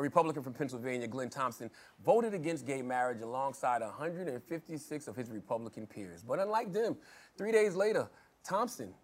a 0.00 0.02
Republican 0.02 0.42
from 0.42 0.54
Pennsylvania, 0.54 1.06
Glenn 1.06 1.28
Thompson, 1.28 1.70
voted 2.04 2.32
against 2.34 2.66
gay 2.66 2.80
marriage 2.80 3.20
alongside 3.20 3.82
156 3.82 5.08
of 5.08 5.14
his 5.14 5.30
Republican 5.30 5.86
peers. 5.86 6.22
But 6.22 6.38
unlike 6.38 6.72
them, 6.72 6.96
three 7.36 7.52
days 7.52 7.76
later, 7.76 8.08
Thompson 8.42 8.94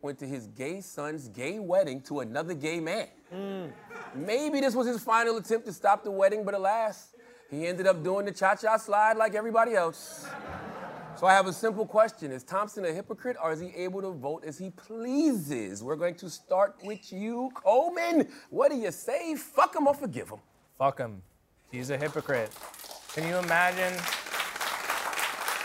went 0.00 0.18
to 0.18 0.26
his 0.26 0.46
gay 0.48 0.80
son's 0.80 1.28
gay 1.28 1.58
wedding 1.58 2.00
to 2.02 2.20
another 2.20 2.54
gay 2.54 2.80
man. 2.80 3.08
Mm. 3.34 3.70
Maybe 4.14 4.60
this 4.60 4.74
was 4.74 4.86
his 4.86 5.02
final 5.02 5.36
attempt 5.36 5.66
to 5.66 5.72
stop 5.72 6.04
the 6.04 6.10
wedding, 6.10 6.44
but 6.44 6.54
alas, 6.54 7.14
he 7.50 7.66
ended 7.66 7.86
up 7.86 8.02
doing 8.02 8.24
the 8.24 8.32
cha 8.32 8.54
cha 8.54 8.78
slide 8.78 9.16
like 9.16 9.34
everybody 9.34 9.74
else. 9.74 10.26
So 11.16 11.26
I 11.26 11.32
have 11.32 11.46
a 11.46 11.52
simple 11.52 11.86
question. 11.86 12.30
Is 12.30 12.44
Thompson 12.44 12.84
a 12.84 12.92
hypocrite 12.92 13.38
or 13.42 13.50
is 13.50 13.58
he 13.58 13.68
able 13.68 14.02
to 14.02 14.10
vote 14.10 14.44
as 14.46 14.58
he 14.58 14.68
pleases? 14.68 15.82
We're 15.82 15.96
going 15.96 16.14
to 16.16 16.28
start 16.28 16.76
with 16.84 17.10
you, 17.10 17.50
Coleman. 17.54 18.28
What 18.50 18.70
do 18.70 18.76
you 18.76 18.90
say? 18.90 19.34
Fuck 19.34 19.76
him 19.76 19.86
or 19.86 19.94
forgive 19.94 20.28
him? 20.28 20.40
Fuck 20.76 20.98
him. 20.98 21.22
He's 21.72 21.88
a 21.88 21.96
hypocrite. 21.96 22.50
Can 23.14 23.26
you 23.26 23.36
imagine? 23.36 23.98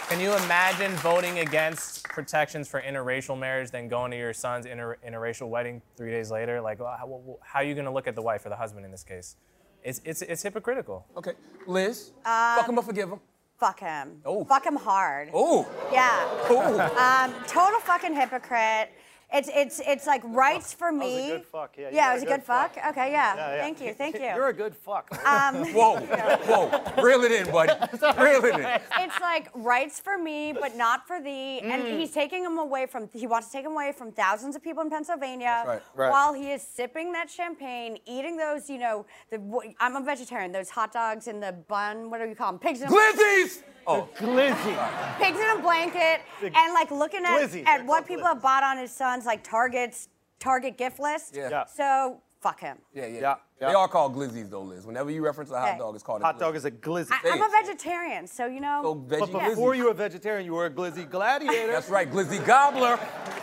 Can 0.08 0.22
you 0.22 0.34
imagine 0.46 0.92
voting 0.98 1.40
against 1.40 2.06
protections 2.06 2.70
for 2.70 2.82
interracial 2.82 3.38
marriage, 3.38 3.72
then 3.72 3.90
going 3.90 4.12
to 4.12 4.18
your 4.18 4.34
son's 4.34 4.66
inter- 4.66 5.00
interracial 5.06 5.50
wedding 5.50 5.82
three 5.98 6.12
days 6.12 6.32
later? 6.32 6.62
Like, 6.62 6.80
how, 6.80 7.40
how 7.44 7.60
are 7.60 7.66
you 7.66 7.74
going 7.74 7.86
to 7.86 7.92
look 7.92 8.08
at 8.08 8.16
the 8.16 8.22
wife 8.22 8.46
or 8.46 8.50
the 8.50 8.56
husband 8.56 8.86
in 8.86 8.92
this 8.92 9.04
case? 9.04 9.36
It's, 9.84 10.00
it's, 10.06 10.22
it's 10.22 10.44
hypocritical. 10.44 11.06
Okay. 11.18 11.34
Liz, 11.68 12.12
fuck 12.24 12.70
him 12.70 12.78
or 12.78 12.84
forgive 12.84 13.10
him? 13.10 13.20
Fuck 13.62 13.82
him. 13.82 14.22
Oh. 14.26 14.44
Fuck 14.44 14.66
him 14.66 14.76
hard. 14.76 15.30
Ooh. 15.36 15.68
Yeah. 15.92 16.28
Ooh. 16.50 16.80
Um, 16.98 17.32
total 17.46 17.80
fucking 17.82 18.16
hypocrite. 18.16 18.90
It's 19.34 19.50
it's 19.54 19.80
it's 19.86 20.08
like 20.08 20.22
rights 20.26 20.74
for 20.74 20.92
me. 20.92 21.16
was 21.16 21.24
a 21.24 21.38
good 21.38 21.46
fuck, 21.46 21.78
yeah, 21.78 21.90
Yeah, 21.92 22.12
it 22.12 22.14
was 22.16 22.24
a 22.24 22.26
good 22.26 22.44
fuck. 22.44 22.76
Okay, 22.90 23.12
yeah. 23.12 23.62
Thank 23.62 23.80
you, 23.80 23.94
thank 23.94 24.16
you. 24.16 24.26
You're 24.26 24.50
a 24.50 24.54
good 24.54 24.76
fuck. 24.76 25.10
um, 25.26 25.56
Whoa, 25.74 26.00
whoa. 26.00 27.02
Reel 27.02 27.24
it 27.24 27.32
in, 27.32 27.50
buddy. 27.50 27.72
Reel 28.22 28.44
it 28.44 28.60
in. 28.60 28.82
it's 29.00 29.20
like 29.22 29.50
rights 29.54 30.02
for 30.02 30.18
me, 30.18 30.52
but 30.52 30.76
not 30.76 31.08
for 31.08 31.22
thee. 31.22 31.62
Mm. 31.64 31.72
And 31.72 32.00
he's 32.00 32.12
taking 32.12 32.44
him 32.44 32.58
away 32.58 32.86
from. 32.88 33.10
He 33.14 33.26
wants 33.26 33.48
to 33.48 33.54
take 33.54 33.66
him 33.66 33.72
away 33.72 33.94
from 33.94 34.12
thousands 34.12 34.56
of 34.58 34.64
people 34.64 34.84
in 34.84 34.90
Pennsylvania, 34.90 35.64
right. 35.66 35.82
Right. 35.96 36.12
while 36.12 36.34
he 36.34 36.52
is 36.52 36.62
sipping 36.62 37.14
that 37.14 37.30
champagne, 37.30 38.00
eating 38.06 38.36
those. 38.36 38.70
You 38.70 38.80
know, 38.80 39.06
the 39.30 39.40
I'm 39.80 39.96
a 39.96 40.02
vegetarian. 40.02 40.52
Those 40.52 40.70
hot 40.70 40.92
dogs 40.92 41.28
in 41.28 41.40
the 41.40 41.54
bun. 41.54 42.10
What 42.10 42.20
do 42.20 42.28
you 42.28 42.36
call 42.36 42.52
them? 42.52 42.60
Pigs 42.60 42.82
in 42.82 42.90
a 42.90 42.92
Glizzies! 42.92 43.64
Oh, 43.88 44.08
Glizzy. 44.18 45.18
pigs 45.20 45.40
in 45.40 45.50
a 45.58 45.62
blanket, 45.62 46.22
and 46.44 46.74
like 46.74 46.92
looking 46.92 47.26
at 47.26 47.40
glizzies, 47.42 47.66
at 47.68 47.86
what 47.86 47.98
called 47.98 48.08
people 48.08 48.26
have 48.26 48.42
bought 48.42 48.64
on 48.64 48.78
his 48.78 48.92
son's 48.92 49.26
like 49.26 49.44
Target's 49.44 50.08
Target 50.40 50.78
gift 50.78 51.00
list. 51.00 51.36
Yeah. 51.36 51.50
Yeah. 51.50 51.66
So 51.66 52.22
fuck 52.42 52.60
him. 52.60 52.78
yeah, 52.94 53.06
yeah. 53.06 53.20
Yeah, 53.20 53.36
They 53.60 53.68
yeah. 53.68 53.76
are 53.76 53.88
called 53.88 54.16
glizzies, 54.16 54.50
though, 54.50 54.64
Liz. 54.64 54.86
Whenever 54.88 55.12
you 55.12 55.24
reference 55.24 55.52
a 55.52 55.60
hot 55.60 55.70
Okay. 55.70 55.78
dog, 55.78 55.94
it's 55.96 56.04
called 56.04 56.22
a 56.22 56.26
Hot 56.26 56.36
glizzy. 56.38 56.40
dog 56.40 56.56
is 56.56 56.66
a 56.66 56.72
glizzy. 56.72 57.12
I, 57.12 57.30
I'm 57.32 57.42
a 57.42 57.50
vegetarian, 57.64 58.26
so 58.28 58.46
you 58.48 58.60
know. 58.60 58.82
So 58.84 58.96
veggie 58.96 59.32
but 59.32 59.50
before 59.50 59.74
glizzy. 59.74 59.78
you 59.78 59.84
were 59.86 59.92
a 59.92 59.94
vegetarian, 59.96 60.46
you 60.46 60.54
were 60.54 60.66
a 60.66 60.72
glizzy 60.72 61.10
gladiator. 61.10 61.72
That's 61.72 61.90
right, 61.90 62.10
glizzy 62.12 62.44
gobbler. 62.46 63.00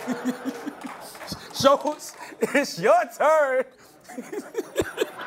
Schulz, 1.54 2.14
it's 2.40 2.78
your 2.80 2.95
turn. 3.16 3.64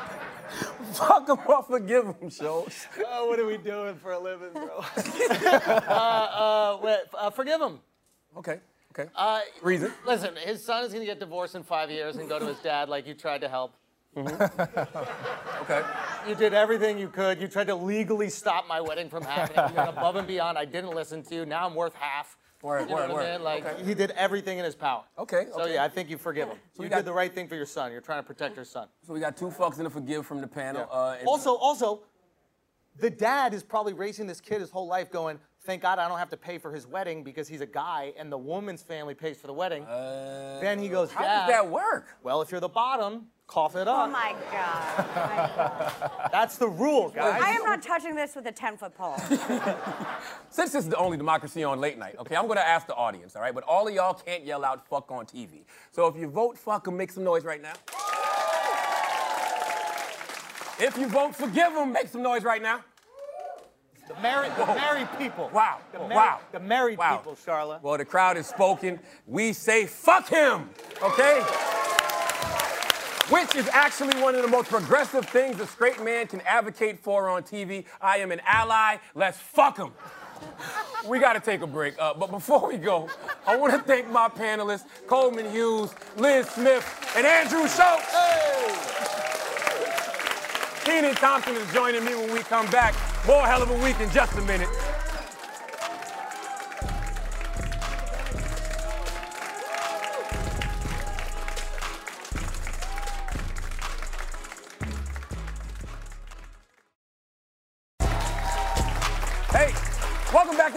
Fuck 0.92 1.28
him 1.28 1.38
or 1.46 1.62
forgive 1.62 2.04
him, 2.06 2.30
Schulz. 2.30 2.86
Oh, 3.06 3.26
what 3.28 3.38
are 3.38 3.46
we 3.46 3.56
doing 3.56 3.96
for 3.96 4.12
a 4.12 4.18
living, 4.18 4.52
bro? 4.52 4.78
uh, 5.88 5.90
uh, 5.90 6.78
wait, 6.82 6.98
uh, 7.14 7.30
forgive 7.30 7.60
him. 7.60 7.80
Okay, 8.36 8.60
okay. 8.92 9.10
Uh, 9.14 9.40
Reason? 9.62 9.92
Listen, 10.06 10.34
his 10.36 10.64
son 10.64 10.84
is 10.84 10.92
gonna 10.92 11.04
get 11.04 11.18
divorced 11.20 11.54
in 11.54 11.62
five 11.62 11.90
years 11.90 12.16
and 12.16 12.28
go 12.28 12.38
to 12.38 12.46
his 12.46 12.58
dad 12.58 12.88
like 12.88 13.06
you 13.06 13.14
tried 13.14 13.40
to 13.42 13.48
help. 13.48 13.74
Okay. 15.62 15.80
You 16.28 16.34
did 16.34 16.54
everything 16.54 16.98
you 16.98 17.08
could. 17.08 17.40
You 17.40 17.46
tried 17.46 17.68
to 17.68 17.74
legally 17.76 18.28
stop 18.28 18.66
my 18.66 18.80
wedding 18.80 19.08
from 19.08 19.22
happening. 19.22 19.70
You 19.70 19.76
went 19.76 19.90
above 19.90 20.16
and 20.16 20.26
beyond. 20.26 20.58
I 20.58 20.64
didn't 20.64 20.90
listen 20.90 21.22
to 21.22 21.34
you. 21.36 21.46
Now 21.46 21.66
I'm 21.66 21.74
worth 21.76 21.94
half. 21.94 22.36
Word, 22.62 22.82
You 22.82 22.86
know 22.90 22.94
word, 22.94 23.10
word. 23.10 23.26
I 23.26 23.32
mean? 23.32 23.42
Like 23.42 23.66
Okay. 23.66 23.82
he 23.84 23.92
did 23.92 24.12
everything 24.12 24.58
in 24.58 24.64
his 24.64 24.76
power. 24.76 25.02
Okay, 25.18 25.46
So 25.52 25.62
okay. 25.62 25.74
yeah, 25.74 25.84
I 25.84 25.88
think 25.88 26.08
you 26.08 26.16
forgive 26.16 26.48
him. 26.48 26.58
we 26.78 26.84
you 26.84 26.88
got- 26.88 26.98
did 26.98 27.06
the 27.06 27.12
right 27.12 27.32
thing 27.34 27.48
for 27.48 27.56
your 27.56 27.66
son. 27.66 27.90
You're 27.90 28.00
trying 28.00 28.20
to 28.22 28.26
protect 28.26 28.54
your 28.54 28.64
son. 28.64 28.86
So 29.04 29.12
we 29.12 29.18
got 29.20 29.36
two 29.36 29.48
fucks 29.50 29.78
and 29.78 29.86
a 29.86 29.90
forgive 29.90 30.24
from 30.26 30.40
the 30.40 30.46
panel. 30.46 30.86
Uh, 30.90 31.16
Also, 31.26 31.56
also, 31.56 32.04
the 32.98 33.10
dad 33.10 33.52
is 33.52 33.64
probably 33.64 33.94
raising 33.94 34.28
this 34.28 34.40
kid 34.40 34.60
his 34.60 34.70
whole 34.70 34.86
life, 34.86 35.10
going, 35.10 35.40
"Thank 35.64 35.82
God 35.82 35.98
I 35.98 36.06
don't 36.06 36.18
have 36.18 36.30
to 36.30 36.36
pay 36.36 36.58
for 36.58 36.72
his 36.72 36.86
wedding 36.86 37.24
because 37.24 37.48
he's 37.48 37.62
a 37.62 37.66
guy, 37.66 38.14
and 38.16 38.30
the 38.30 38.38
woman's 38.38 38.82
family 38.82 39.14
pays 39.14 39.38
for 39.38 39.48
the 39.48 39.54
wedding." 39.54 39.84
then 40.60 40.78
he 40.78 40.88
goes, 40.88 41.10
Uh, 41.10 41.14
how 41.16 41.22
"Dad, 41.24 41.38
does 41.40 41.48
that 41.48 41.68
work? 41.68 42.06
well, 42.22 42.42
if 42.42 42.52
you're 42.52 42.60
the 42.60 42.68
bottom, 42.68 43.28
cough 43.52 43.76
it 43.76 43.86
oh 43.86 43.92
up. 43.92 44.10
my 44.10 44.34
god. 44.50 45.06
My 45.14 45.50
God. 45.56 46.28
That's 46.32 46.56
the 46.56 46.68
rule, 46.68 47.10
guys." 47.10 47.40
I 47.42 47.50
am 47.50 47.64
not 47.64 47.82
touching 47.82 48.14
this 48.14 48.34
with 48.34 48.46
a 48.46 48.52
10 48.52 48.76
foot 48.78 48.94
pole. 48.96 49.16
Since 50.50 50.72
this 50.72 50.84
is 50.84 50.88
the 50.88 50.96
only 50.96 51.16
democracy 51.16 51.62
on 51.64 51.80
late 51.80 51.98
night, 51.98 52.16
okay, 52.18 52.36
I'm 52.36 52.46
gonna 52.48 52.60
ask 52.60 52.86
the 52.86 52.94
audience, 52.94 53.36
all 53.36 53.42
right? 53.42 53.54
But 53.54 53.64
all 53.64 53.86
of 53.88 53.94
y'all 53.94 54.14
can't 54.14 54.44
yell 54.44 54.64
out 54.64 54.86
fuck 54.88 55.10
on 55.10 55.26
TV. 55.26 55.64
So 55.90 56.06
if 56.06 56.16
you 56.16 56.28
vote 56.28 56.56
fuck 56.56 56.86
him, 56.86 56.96
make 56.96 57.10
some 57.10 57.24
noise 57.24 57.44
right 57.44 57.60
now. 57.60 57.74
If 60.78 60.96
you 60.98 61.06
vote 61.06 61.34
forgive 61.36 61.72
him, 61.74 61.92
make 61.92 62.08
some 62.08 62.22
noise 62.22 62.42
right 62.44 62.62
now. 62.62 62.80
the 64.08 64.14
married, 64.20 64.52
the 64.58 64.66
married 64.66 65.08
people. 65.18 65.48
Wow. 65.52 65.78
The 65.92 66.00
Wow. 66.00 66.40
The 66.50 66.58
married 66.60 66.98
Wow. 66.98 67.18
people, 67.18 67.36
Charlotte. 67.36 67.82
Well, 67.82 67.96
the 67.98 68.04
crowd 68.04 68.36
is 68.36 68.46
spoken. 68.46 68.98
We 69.26 69.52
say 69.52 69.86
fuck 69.86 70.28
him, 70.28 70.70
okay? 71.02 71.42
Which 73.28 73.54
is 73.54 73.68
actually 73.68 74.20
one 74.20 74.34
of 74.34 74.42
the 74.42 74.48
most 74.48 74.68
progressive 74.68 75.24
things 75.26 75.60
a 75.60 75.66
straight 75.66 76.02
man 76.02 76.26
can 76.26 76.40
advocate 76.42 76.98
for 76.98 77.28
on 77.28 77.42
TV. 77.42 77.84
I 78.00 78.18
am 78.18 78.32
an 78.32 78.40
ally. 78.46 78.96
Let's 79.14 79.38
fuck 79.38 79.78
him. 79.78 79.92
We 81.06 81.18
got 81.18 81.34
to 81.34 81.40
take 81.40 81.62
a 81.62 81.66
break. 81.66 81.94
Uh, 81.98 82.14
but 82.14 82.30
before 82.30 82.66
we 82.66 82.76
go, 82.76 83.08
I 83.46 83.56
want 83.56 83.72
to 83.74 83.78
thank 83.80 84.10
my 84.10 84.28
panelists, 84.28 84.84
Coleman 85.06 85.50
Hughes, 85.50 85.94
Liz 86.16 86.48
Smith, 86.48 87.12
and 87.16 87.26
Andrew 87.26 87.66
Schulz. 87.68 88.02
Kenan 90.84 91.14
Thompson 91.14 91.54
is 91.54 91.72
joining 91.72 92.04
me 92.04 92.14
when 92.14 92.32
we 92.32 92.40
come 92.40 92.68
back. 92.70 92.94
More 93.26 93.46
hell 93.46 93.62
of 93.62 93.70
a 93.70 93.84
week 93.84 94.00
in 94.00 94.10
just 94.10 94.36
a 94.36 94.42
minute. 94.42 94.68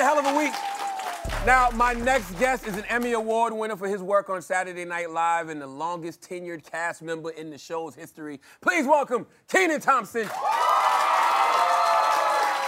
Hell 0.06 0.20
of 0.20 0.26
a 0.28 0.38
Week. 0.38 0.54
Now, 1.48 1.72
my 1.74 1.94
next 1.94 2.38
guest 2.38 2.68
is 2.68 2.78
an 2.78 2.86
Emmy 2.90 3.14
Award 3.14 3.54
winner 3.54 3.76
for 3.76 3.88
his 3.88 4.04
work 4.04 4.30
on 4.30 4.40
Saturday 4.40 4.86
Night 4.86 5.10
Live 5.10 5.50
and 5.50 5.60
the 5.60 5.66
longest 5.66 6.22
tenured 6.22 6.64
cast 6.70 7.02
member 7.02 7.32
in 7.32 7.50
the 7.50 7.58
show's 7.58 7.96
history. 7.96 8.40
Please 8.62 8.86
welcome 8.86 9.26
Kenan 9.48 9.82
Thompson, 9.82 10.28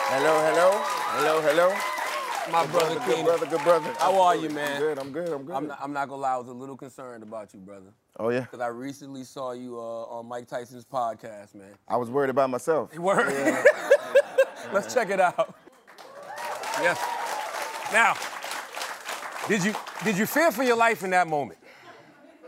Hello, 0.10 0.34
hello, 0.50 0.82
hello, 1.13 1.41
hello. 1.41 2.51
my 2.51 2.65
brother 2.72 2.96
Good 2.96 3.03
Kenan. 3.03 3.25
brother, 3.25 3.46
good 3.46 3.62
brother. 3.63 3.94
How 4.00 4.20
are 4.20 4.36
you, 4.36 4.48
I'm 4.48 4.56
man? 4.56 4.82
good, 4.82 4.98
I'm 4.98 5.12
good, 5.12 5.29
I'm 5.29 5.44
good. 5.46 5.56
I'm 5.56 5.67
not, 5.67 5.77
I'm 5.79 5.94
not 5.94 6.10
gonna 6.10 6.22
lie, 6.24 6.34
I 6.34 6.38
was 6.38 6.48
a 6.48 6.53
little 6.53 6.75
concerned 6.75 7.22
about 7.22 7.53
you, 7.53 7.60
brother. 7.60 7.94
oh 8.20 8.29
yeah, 8.29 8.39
Because 8.39 8.62
I 8.62 8.70
recently 8.70 9.24
saw 9.24 9.51
you 9.51 9.77
uh, 9.77 10.06
on 10.06 10.25
Mike 10.27 10.48
Tyson's 10.48 10.86
podcast, 10.86 11.53
man. 11.53 11.70
I 11.88 11.98
was 11.98 12.10
worried 12.10 12.32
about 12.32 12.50
myself. 12.50 12.98
Word. 12.98 13.27
Let's 14.74 14.91
check 14.91 15.12
it 15.12 15.20
out. 15.20 15.53
Yes. 16.82 17.00
Now, 17.91 18.15
did 19.48 19.63
you 19.63 19.74
did 20.03 20.17
you 20.17 20.25
fear 20.25 20.51
for 20.51 20.63
your 20.63 20.75
life 20.75 21.03
in 21.03 21.10
that 21.12 21.27
moment? 21.27 21.60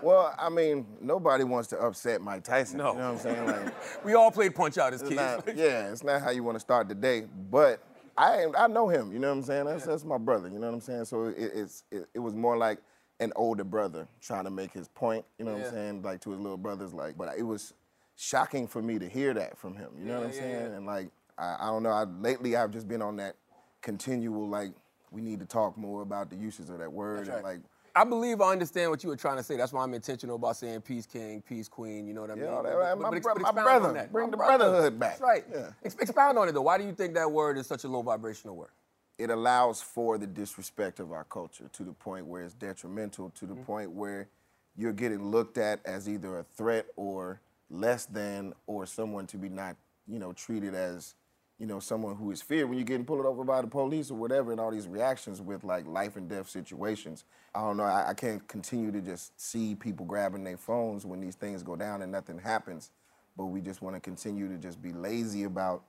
Well, 0.01 0.33
I 0.37 0.49
mean, 0.49 0.85
nobody 1.01 1.43
wants 1.43 1.67
to 1.69 1.79
upset 1.79 2.21
Mike 2.21 2.43
Tyson. 2.43 2.77
No. 2.77 2.93
You 2.93 2.99
know 2.99 3.13
what 3.13 3.13
I'm 3.15 3.19
saying? 3.19 3.45
Like, 3.45 3.73
We 4.05 4.13
all 4.13 4.31
played 4.31 4.55
punch 4.55 4.77
out 4.77 4.93
as 4.93 5.01
kids. 5.01 5.15
not, 5.15 5.45
yeah, 5.57 5.91
it's 5.91 6.03
not 6.03 6.21
how 6.21 6.29
you 6.29 6.41
want 6.43 6.55
to 6.55 6.59
start 6.61 6.87
the 6.87 6.95
day. 6.95 7.25
But 7.51 7.81
I 8.17 8.45
I 8.57 8.67
know 8.67 8.87
him. 8.89 9.11
You 9.11 9.19
know 9.19 9.29
what 9.29 9.37
I'm 9.37 9.43
saying? 9.43 9.65
That's 9.65 9.85
that's 9.85 10.05
my 10.05 10.17
brother. 10.17 10.47
You 10.49 10.59
know 10.59 10.67
what 10.67 10.75
I'm 10.75 10.81
saying? 10.81 11.05
So 11.05 11.25
it, 11.25 11.35
it's 11.37 11.83
it, 11.91 12.07
it 12.13 12.19
was 12.19 12.33
more 12.33 12.57
like 12.57 12.79
an 13.21 13.33
older 13.35 13.65
brother 13.65 14.07
trying 14.21 14.45
to 14.45 14.49
make 14.49 14.71
his 14.71 14.87
point. 14.87 15.25
You 15.37 15.45
know 15.45 15.53
what 15.55 15.65
I'm 15.67 15.71
saying? 15.71 16.01
Like 16.01 16.21
to 16.21 16.31
his 16.31 16.39
little 16.39 16.57
brothers. 16.57 16.93
Like, 16.93 17.17
but 17.17 17.37
it 17.37 17.43
was 17.43 17.73
shocking 18.15 18.67
for 18.67 18.81
me 18.81 18.99
to 18.99 19.07
hear 19.09 19.33
that 19.33 19.57
from 19.57 19.75
him. 19.75 19.89
You 19.99 20.05
know 20.05 20.19
what 20.21 20.27
I'm 20.29 20.33
Yeah, 20.33 20.35
yeah, 20.35 20.41
saying? 20.41 20.71
yeah. 20.71 20.77
And 20.77 20.85
like 20.85 21.09
I, 21.37 21.57
I 21.59 21.65
don't 21.67 21.83
know. 21.83 21.91
I, 21.91 22.03
lately 22.03 22.55
I've 22.55 22.71
just 22.71 22.87
been 22.87 23.01
on 23.01 23.17
that 23.17 23.35
continual 23.81 24.47
like 24.47 24.71
we 25.11 25.21
need 25.21 25.39
to 25.39 25.45
talk 25.45 25.77
more 25.77 26.01
about 26.01 26.29
the 26.29 26.35
uses 26.35 26.69
of 26.69 26.79
that 26.79 26.91
word 26.91 27.19
That's 27.27 27.29
and 27.29 27.43
like. 27.43 27.59
I 27.95 28.03
believe 28.03 28.39
I 28.39 28.51
understand 28.51 28.91
what 28.91 29.03
you 29.03 29.09
were 29.09 29.15
trying 29.15 29.37
to 29.37 29.43
say. 29.43 29.57
That's 29.57 29.73
why 29.73 29.83
I'm 29.83 29.93
intentional 29.95 30.35
about 30.35 30.55
saying 30.57 30.81
peace 30.81 31.05
king, 31.07 31.41
peace 31.41 31.67
queen. 31.67 32.07
You 32.07 32.13
know 32.13 32.21
what 32.21 32.29
I 32.29 32.35
mean? 32.35 32.43
Yeah, 32.45 32.61
but- 32.63 32.99
my 32.99 33.09
but 33.19 33.23
but 33.23 33.41
my 33.41 33.51
brother. 33.63 34.07
Bring 34.11 34.25
My 34.27 34.31
the 34.31 34.37
brother. 34.37 34.57
brotherhood 34.57 34.99
back. 34.99 35.09
That's 35.19 35.21
right. 35.21 35.45
Yeah. 35.51 35.69
Expound 35.83 36.37
on 36.37 36.47
it 36.47 36.51
though. 36.53 36.61
Why 36.61 36.77
do 36.77 36.83
you 36.85 36.93
think 36.93 37.15
that 37.15 37.31
word 37.31 37.57
is 37.57 37.65
such 37.67 37.83
a 37.83 37.87
low 37.87 38.01
vibrational 38.01 38.55
word? 38.55 38.69
it 39.17 39.29
allows 39.29 39.81
for 39.81 40.17
the 40.17 40.25
disrespect 40.25 41.01
of 41.01 41.11
our 41.11 41.25
culture 41.25 41.69
to 41.73 41.83
the 41.83 41.91
point 41.91 42.25
where 42.25 42.41
it's 42.41 42.53
detrimental 42.53 43.29
to 43.31 43.45
the 43.45 43.53
Mm-hmm. 43.53 43.63
point 43.63 43.91
where 43.91 44.29
you're 44.77 44.93
getting 44.93 45.21
looked 45.29 45.57
at 45.57 45.81
as 45.85 46.07
either 46.07 46.39
a 46.39 46.43
threat 46.55 46.85
or 46.95 47.41
less 47.69 48.05
than 48.05 48.53
or 48.65 48.85
someone 48.85 49.27
to 49.27 49.35
be 49.37 49.49
not 49.49 49.75
you 50.07 50.19
know 50.19 50.31
treated 50.31 50.73
as 50.73 51.15
you 51.59 51.67
know 51.67 51.79
someone 51.79 52.15
who 52.15 52.31
is 52.31 52.41
feared 52.41 52.69
when 52.69 52.77
you're 52.77 52.85
getting 52.85 53.05
pulled 53.05 53.25
over 53.25 53.43
by 53.43 53.61
the 53.61 53.67
police 53.67 54.11
or 54.11 54.15
whatever 54.15 54.51
and 54.51 54.61
all 54.61 54.71
these 54.71 54.87
reactions 54.87 55.41
with 55.41 55.63
like 55.63 55.85
life 55.87 56.15
and 56.15 56.29
death 56.29 56.49
situations 56.49 57.25
i 57.55 57.61
don't 57.61 57.77
know 57.77 57.83
i, 57.83 58.09
I 58.09 58.13
can't 58.15 58.47
continue 58.47 58.91
to 58.91 59.01
just 59.01 59.39
see 59.39 59.75
people 59.75 60.05
grabbing 60.05 60.43
their 60.43 60.57
phones 60.57 61.05
when 61.05 61.21
these 61.21 61.35
things 61.35 61.63
go 61.63 61.75
down 61.75 62.01
and 62.01 62.11
nothing 62.11 62.39
happens 62.39 62.91
but 63.37 63.45
we 63.45 63.61
just 63.61 63.81
want 63.81 63.95
to 63.95 64.01
continue 64.01 64.47
to 64.49 64.57
just 64.57 64.81
be 64.81 64.93
lazy 64.93 65.43
about 65.43 65.83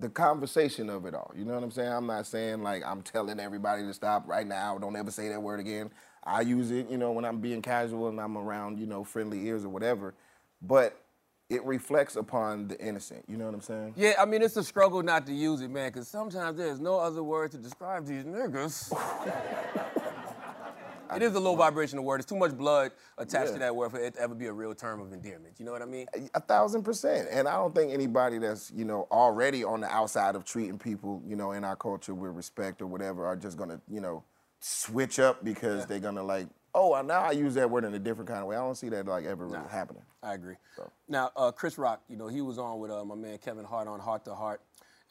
the 0.00 0.08
conversation 0.08 0.90
of 0.90 1.06
it 1.06 1.14
all. 1.14 1.32
You 1.36 1.44
know 1.44 1.54
what 1.54 1.62
I'm 1.62 1.70
saying? 1.70 1.92
I'm 1.92 2.06
not 2.06 2.26
saying 2.26 2.62
like 2.62 2.82
I'm 2.86 3.02
telling 3.02 3.38
everybody 3.40 3.82
to 3.84 3.94
stop 3.94 4.26
right 4.28 4.46
now. 4.46 4.78
Don't 4.78 4.96
ever 4.96 5.10
say 5.10 5.28
that 5.28 5.42
word 5.42 5.60
again. 5.60 5.90
I 6.24 6.42
use 6.42 6.70
it, 6.70 6.90
you 6.90 6.98
know, 6.98 7.12
when 7.12 7.24
I'm 7.24 7.40
being 7.40 7.62
casual 7.62 8.08
and 8.08 8.20
I'm 8.20 8.36
around, 8.36 8.78
you 8.78 8.86
know, 8.86 9.04
friendly 9.04 9.46
ears 9.46 9.64
or 9.64 9.70
whatever. 9.70 10.14
But 10.62 11.00
it 11.50 11.62
reflects 11.64 12.16
upon 12.16 12.68
the 12.68 12.80
innocent. 12.80 13.24
You 13.28 13.36
know 13.36 13.44
what 13.46 13.54
I'm 13.54 13.60
saying? 13.60 13.94
Yeah, 13.96 14.14
I 14.18 14.24
mean 14.24 14.40
it's 14.40 14.56
a 14.56 14.64
struggle 14.64 15.02
not 15.02 15.26
to 15.26 15.34
use 15.34 15.60
it, 15.60 15.70
man, 15.70 15.90
because 15.92 16.08
sometimes 16.08 16.56
there's 16.56 16.80
no 16.80 16.98
other 16.98 17.22
word 17.22 17.50
to 17.50 17.58
describe 17.58 18.06
these 18.06 18.24
niggas. 18.24 18.92
it 21.14 21.22
is 21.22 21.34
a 21.34 21.40
low 21.40 21.56
vibrational 21.56 22.04
word. 22.04 22.20
It's 22.20 22.28
too 22.28 22.36
much 22.36 22.56
blood 22.56 22.92
attached 23.18 23.48
Yeah. 23.48 23.52
to 23.54 23.58
that 23.58 23.76
word 23.76 23.90
for 23.90 23.98
it 23.98 24.14
to 24.14 24.20
ever 24.20 24.34
be 24.34 24.46
a 24.46 24.52
real 24.52 24.74
term 24.74 25.00
of 25.00 25.12
endearment. 25.12 25.58
You 25.58 25.66
know 25.66 25.72
what 25.72 25.82
I 25.82 25.86
mean? 25.86 26.06
A 26.34 26.40
thousand 26.40 26.84
percent. 26.84 27.28
And 27.30 27.48
I 27.48 27.56
don't 27.56 27.74
think 27.74 27.92
anybody 27.92 28.38
that's, 28.38 28.70
you 28.70 28.84
know, 28.84 29.08
already 29.10 29.64
on 29.64 29.80
the 29.80 29.88
outside 29.88 30.36
of 30.36 30.44
treating 30.44 30.78
people, 30.78 31.20
you 31.26 31.34
know, 31.34 31.50
in 31.50 31.64
our 31.64 31.76
culture 31.76 32.14
with 32.14 32.36
respect 32.36 32.80
or 32.80 32.86
whatever 32.86 33.26
are 33.26 33.36
just 33.36 33.58
gonna, 33.58 33.80
you 33.90 34.00
know, 34.00 34.22
switch 34.60 35.18
up 35.18 35.44
because 35.44 35.84
they're 35.86 35.98
gonna 35.98 36.22
like, 36.22 36.46
oh, 36.74 37.00
now 37.02 37.22
I 37.22 37.32
use 37.32 37.54
that 37.54 37.70
word 37.70 37.84
in 37.84 37.94
a 37.94 37.98
different 37.98 38.28
kind 38.28 38.40
of 38.40 38.46
way. 38.46 38.56
I 38.56 38.60
don't 38.60 38.76
see 38.76 38.88
that 38.90 39.06
like 39.06 39.24
ever 39.24 39.46
really 39.46 39.68
happening. 39.70 40.02
I 40.22 40.34
agree. 40.34 40.56
Now, 41.08 41.30
uh, 41.36 41.50
Chris 41.52 41.78
Rock, 41.78 42.02
you 42.08 42.16
know, 42.16 42.28
he 42.28 42.40
was 42.40 42.58
on 42.58 42.78
with 42.78 42.90
uh, 42.90 43.04
my 43.04 43.14
man 43.14 43.38
Kevin 43.38 43.64
Hart 43.64 43.88
on 43.88 44.00
Hart 44.00 44.24
to 44.26 44.34
Heart. 44.34 44.60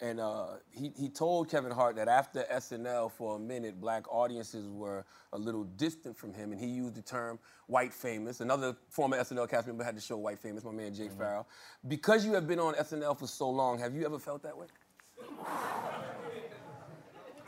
And 0.01 0.21
uh, 0.21 0.45
he, 0.71 0.93
he 0.97 1.09
told 1.09 1.49
Kevin 1.49 1.71
Hart 1.71 1.97
that 1.97 2.07
after 2.07 2.45
SNL 2.49 3.11
for 3.11 3.35
a 3.35 3.39
minute, 3.39 3.81
black 3.81 4.05
audiences 4.09 4.65
were 4.69 5.05
a 5.33 5.37
little 5.37 5.65
distant 5.65 6.15
from 6.15 6.33
him. 6.33 6.53
And 6.53 6.61
he 6.61 6.67
used 6.67 6.95
the 6.95 7.01
term 7.01 7.37
white 7.67 7.93
famous. 7.93 8.39
Another 8.39 8.77
former 8.87 9.17
SNL 9.17 9.49
cast 9.49 9.67
member 9.67 9.83
had 9.83 9.95
to 9.95 10.01
show 10.01 10.15
white 10.15 10.39
famous, 10.39 10.63
my 10.63 10.71
man 10.71 10.93
Jay 10.93 11.09
Pharoah. 11.09 11.45
Because 11.85 12.25
you 12.25 12.33
have 12.33 12.47
been 12.47 12.59
on 12.59 12.75
SNL 12.75 13.19
for 13.19 13.27
so 13.27 13.49
long, 13.49 13.77
have 13.79 13.93
you 13.93 14.05
ever 14.05 14.19
felt 14.19 14.41
that 14.43 14.57
way? 14.57 14.67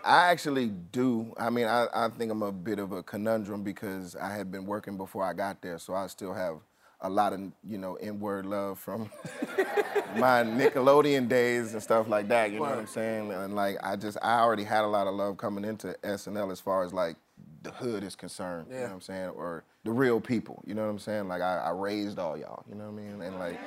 I 0.05 0.29
actually 0.31 0.67
do. 0.67 1.33
I 1.37 1.49
mean, 1.49 1.67
I, 1.67 1.87
I 1.93 2.09
think 2.09 2.31
I'm 2.31 2.41
a 2.43 2.51
bit 2.51 2.79
of 2.79 2.91
a 2.91 3.03
conundrum 3.03 3.63
because 3.63 4.15
I 4.15 4.33
had 4.33 4.51
been 4.51 4.65
working 4.65 4.97
before 4.97 5.23
I 5.23 5.33
got 5.33 5.61
there, 5.61 5.77
so 5.77 5.93
I 5.93 6.07
still 6.07 6.33
have 6.33 6.55
a 7.03 7.09
lot 7.09 7.33
of, 7.33 7.39
you 7.67 7.77
know, 7.79 7.95
N-word 7.95 8.45
love 8.45 8.77
from 8.79 9.09
my 10.17 10.43
Nickelodeon 10.43 11.27
days 11.27 11.73
and 11.73 11.81
stuff 11.81 12.07
like 12.07 12.27
that. 12.27 12.51
You 12.51 12.57
know 12.57 12.63
what 12.63 12.77
I'm 12.77 12.87
saying? 12.87 13.31
And 13.31 13.55
like, 13.55 13.77
I 13.83 13.95
just, 13.95 14.17
I 14.21 14.39
already 14.39 14.63
had 14.63 14.83
a 14.83 14.87
lot 14.87 15.07
of 15.07 15.15
love 15.15 15.37
coming 15.37 15.65
into 15.65 15.95
SNL 16.03 16.51
as 16.51 16.59
far 16.59 16.83
as 16.83 16.93
like 16.93 17.15
the 17.63 17.71
hood 17.71 18.03
is 18.03 18.15
concerned. 18.15 18.67
yeah. 18.69 18.75
You 18.75 18.81
know 18.81 18.87
what 18.89 18.93
I'm 18.95 19.01
saying? 19.01 19.29
Or 19.29 19.63
the 19.83 19.91
real 19.91 20.21
people. 20.21 20.63
You 20.65 20.75
know 20.75 20.83
what 20.83 20.89
I'm 20.91 20.99
saying? 20.99 21.27
Like, 21.27 21.41
I, 21.41 21.57
I 21.57 21.69
raised 21.71 22.19
all 22.19 22.37
y'all. 22.37 22.63
You 22.69 22.75
know 22.75 22.85
what 22.91 23.01
I 23.01 23.03
mean? 23.03 23.21
And 23.21 23.39
like, 23.39 23.59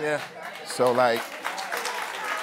Yeah. 0.00 0.20
so 0.66 0.92
like, 0.92 1.20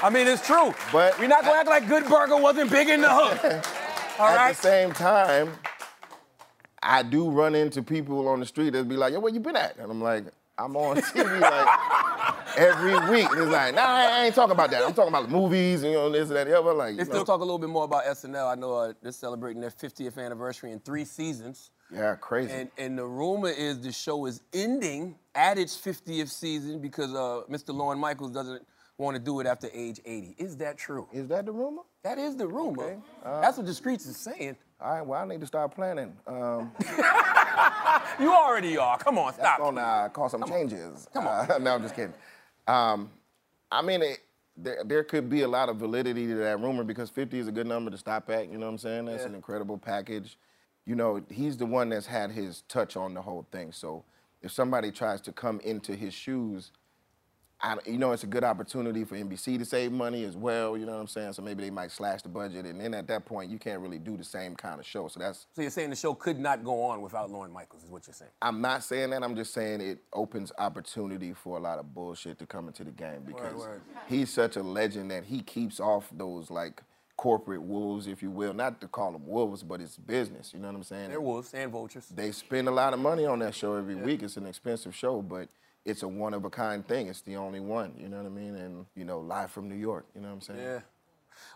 I 0.02 0.10
mean, 0.10 0.28
it's 0.28 0.46
true. 0.46 0.74
But 0.92 1.20
we're 1.20 1.28
not 1.28 1.44
gonna 1.44 1.60
act 1.60 1.68
like 1.68 1.88
Good 1.88 2.06
Burger 2.08 2.38
wasn't 2.38 2.72
big 2.72 2.90
in 2.90 3.02
the 3.02 3.10
hood. 3.10 3.40
All 4.20 4.28
at 4.28 4.36
right. 4.36 4.56
the 4.56 4.62
same 4.62 4.92
time, 4.92 5.52
I 6.82 7.04
do 7.04 7.30
run 7.30 7.56
into 7.56 7.82
people 7.84 8.28
on 8.28 8.40
the 8.40 8.46
street 8.46 8.72
that 8.72 8.88
be 8.88 8.96
like, 8.96 9.14
"Yo, 9.14 9.20
where 9.20 9.34
you 9.34 9.40
been 9.40 9.56
at?" 9.56 9.78
And 9.78 9.92
I'm 9.92 10.02
like, 10.02 10.26
"I'm 10.58 10.76
on 10.78 10.98
TV 10.98 11.40
like 11.40 11.68
every 12.58 12.94
week." 13.10 13.30
And 13.32 13.42
it's 13.42 13.52
like, 13.52 13.76
"Nah, 13.76 13.82
I 13.86 14.26
ain't 14.26 14.36
talking 14.36 14.52
about 14.54 14.72
that. 14.72 14.84
I'm 14.84 14.94
talking 14.94 15.10
about 15.14 15.24
the 15.24 15.32
movies 15.36 15.84
and 15.84 15.92
you 15.92 15.98
know 15.98 16.10
this 16.10 16.28
and 16.30 16.38
that 16.38 16.48
and 16.48 16.52
the 16.52 16.60
other." 16.60 16.74
Like, 16.74 16.96
Let's 16.96 17.10
know. 17.10 17.24
talk 17.24 17.40
a 17.40 17.44
little 17.44 17.60
bit 17.60 17.70
more 17.70 17.84
about 17.86 18.06
SNL. 18.06 18.52
I 18.52 18.56
know 18.56 18.74
uh, 18.76 18.94
they're 19.02 19.12
celebrating 19.12 19.62
their 19.62 19.72
50th 19.72 20.18
anniversary 20.18 20.72
in 20.72 20.80
three 20.80 21.06
seasons. 21.06 21.72
yeah, 21.94 22.16
crazy. 22.16 22.52
And, 22.54 22.70
and 22.78 22.98
the 22.98 23.06
rumor 23.06 23.50
is 23.50 23.82
the 23.82 23.92
show 23.92 24.26
is 24.26 24.42
ending 24.54 25.16
at 25.36 25.58
its 25.58 25.78
50th 25.78 26.30
season 26.30 26.80
because 26.80 27.14
uh, 27.14 27.42
Mr. 27.50 27.74
Lorne 27.74 28.00
Michaels 28.00 28.32
doesn't 28.32 28.66
want 29.00 29.16
to 29.16 29.20
do 29.20 29.40
it 29.40 29.48
after 29.48 29.70
age 29.74 30.00
80. 30.06 30.36
Is 30.38 30.58
that 30.58 30.78
true? 30.78 31.08
is 31.12 31.28
that 31.30 31.46
the 31.46 31.52
rumor? 31.52 31.82
That 32.04 32.18
is 32.18 32.36
the 32.36 32.48
rumor. 32.48 32.84
Okay. 32.84 32.98
Uh, 33.24 33.42
That's 33.42 33.58
what 33.58 33.66
the 33.66 33.74
streets 33.74 34.06
is 34.06 34.18
saying. 34.18 34.56
All 34.82 34.94
right, 34.94 35.02
well, 35.06 35.22
I 35.22 35.26
need 35.26 35.42
to 35.42 35.48
start 35.48 35.74
planning. 35.74 36.16
Um, 36.28 36.72
You 38.20 38.34
already 38.34 38.78
are. 38.78 38.98
Come 38.98 39.18
on, 39.18 39.28
that's 39.28 39.38
stop. 39.38 39.60
gonna 39.60 39.82
uh, 39.82 40.10
cause 40.10 40.32
some 40.32 40.44
changes. 40.44 41.08
Come 41.14 41.28
on. 41.28 41.48
no, 41.64 41.76
I'm 41.76 41.82
just 41.82 41.96
kidding. 41.96 42.14
Um, 42.68 43.10
I 43.72 43.82
mean, 43.82 44.02
it, 44.02 44.20
there, 44.58 44.84
there 44.86 45.04
could 45.04 45.30
be 45.30 45.42
a 45.44 45.48
lot 45.48 45.70
of 45.70 45.78
validity 45.78 46.28
to 46.28 46.36
that 46.36 46.60
rumor 46.60 46.84
because 46.84 47.10
50 47.10 47.40
is 47.40 47.48
a 47.48 47.52
good 47.52 47.68
number 47.68 47.90
to 47.92 47.98
stop 47.98 48.30
at. 48.30 48.50
You 48.52 48.58
know 48.58 48.66
what 48.66 48.74
I'm 48.74 48.78
saying? 48.78 49.06
That's 49.06 49.24
an 49.24 49.36
incredible 49.36 49.78
package. 49.78 50.38
You 50.86 50.96
know, 50.96 51.22
he's 51.30 51.56
the 51.56 51.66
one 51.66 51.90
that's 51.90 52.06
had 52.08 52.32
his 52.32 52.64
touch 52.68 52.98
on 52.98 53.14
the 53.14 53.22
whole 53.22 53.46
thing. 53.52 53.72
So 53.72 54.04
if 54.42 54.52
somebody 54.52 54.92
tries 54.92 55.22
to 55.22 55.32
come 55.32 55.60
into 55.62 55.96
his 55.96 56.14
shoes, 56.14 56.72
I, 57.62 57.78
you 57.86 57.98
know, 57.98 58.14
it's 58.14 58.24
a 58.24 58.28
good 58.28 58.46
opportunity 58.46 59.04
for 59.04 59.16
NBC 59.16 59.60
to 59.60 59.66
save 59.66 59.92
money 59.92 60.24
as 60.24 60.38
well. 60.38 60.78
You 60.78 60.86
know 60.86 60.94
what 60.94 61.02
I'm 61.02 61.08
saying? 61.08 61.34
So 61.34 61.42
maybe 61.42 61.64
they 61.64 61.70
might 61.70 61.92
slash 61.92 62.22
the 62.22 62.30
budget, 62.30 62.66
and 62.66 62.80
then 62.80 62.94
at 62.94 63.08
that 63.08 63.26
point, 63.26 63.52
you 63.52 63.60
can't 63.60 63.82
really 63.82 64.00
do 64.00 64.16
the 64.16 64.24
same 64.24 64.56
kind 64.56 64.80
of 64.80 64.86
show. 64.86 65.10
So 65.10 65.20
that's 65.20 65.46
So 65.54 65.62
you're 65.62 65.72
saying 65.72 65.90
the 65.90 65.96
show 65.98 66.14
could 66.14 66.40
not 66.40 66.64
go 66.64 66.84
on 66.84 67.02
without 67.02 67.30
Lorne 67.30 67.52
Michaels, 67.52 67.84
is 67.84 67.90
what 67.90 68.08
you're 68.08 68.14
saying? 68.14 68.32
I'm 68.42 68.62
not 68.62 68.84
saying 68.84 69.10
that. 69.10 69.24
I'm 69.24 69.36
just 69.36 69.54
saying 69.54 69.82
it 69.82 70.00
opens 70.14 70.54
opportunity 70.58 71.34
for 71.34 71.58
a 71.58 71.60
lot 71.60 71.80
of 71.80 71.94
bullshit 71.94 72.40
to 72.40 72.46
come 72.46 72.68
into 72.68 72.86
the 72.86 72.92
game 72.92 73.24
because 73.26 73.56
word. 73.56 73.82
he's 74.08 74.32
such 74.32 74.56
a 74.56 74.64
legend 74.64 75.12
that 75.12 75.26
he 75.26 75.42
keeps 75.42 75.82
off 75.82 76.10
those 76.14 76.50
like 76.50 76.82
corporate 77.18 77.62
wolves, 77.62 78.08
if 78.08 78.24
you 78.24 78.32
will. 78.32 78.54
Not 78.54 78.80
to 78.80 78.88
call 78.88 79.12
them 79.12 79.28
wolves, 79.28 79.64
but 79.64 79.82
it's 79.82 79.98
business. 79.98 80.54
You 80.54 80.60
know 80.60 80.70
what 80.70 80.78
I'm 80.78 80.84
saying? 80.84 81.10
They're 81.10 81.20
wolves 81.20 81.54
and 81.54 81.70
vultures. 81.70 82.08
They 82.08 82.32
spend 82.32 82.70
a 82.70 82.72
lot 82.72 82.94
of 82.94 83.00
money 83.00 83.26
on 83.26 83.40
that 83.40 83.54
show 83.54 83.76
every 83.76 83.96
week. 83.96 84.24
It's 84.24 84.38
an 84.38 84.48
expensive 84.48 84.96
show, 84.96 85.22
but 85.22 85.50
it's 85.90 86.04
a 86.04 86.08
one 86.08 86.34
of 86.34 86.46
a 86.46 86.50
kind 86.50 86.86
thing. 86.88 87.08
It's 87.08 87.22
the 87.22 87.36
only 87.36 87.60
one. 87.60 87.94
You 87.98 88.10
know 88.10 88.18
what 88.18 88.26
I 88.26 88.30
mean? 88.30 88.56
And 88.56 88.86
you 88.96 89.06
know, 89.06 89.20
live 89.20 89.52
from 89.52 89.68
New 89.68 89.76
York. 89.76 90.06
You 90.16 90.22
know 90.22 90.28
what 90.30 90.36
I'm 90.36 90.42
saying? 90.42 90.60
Yeah. 90.62 90.80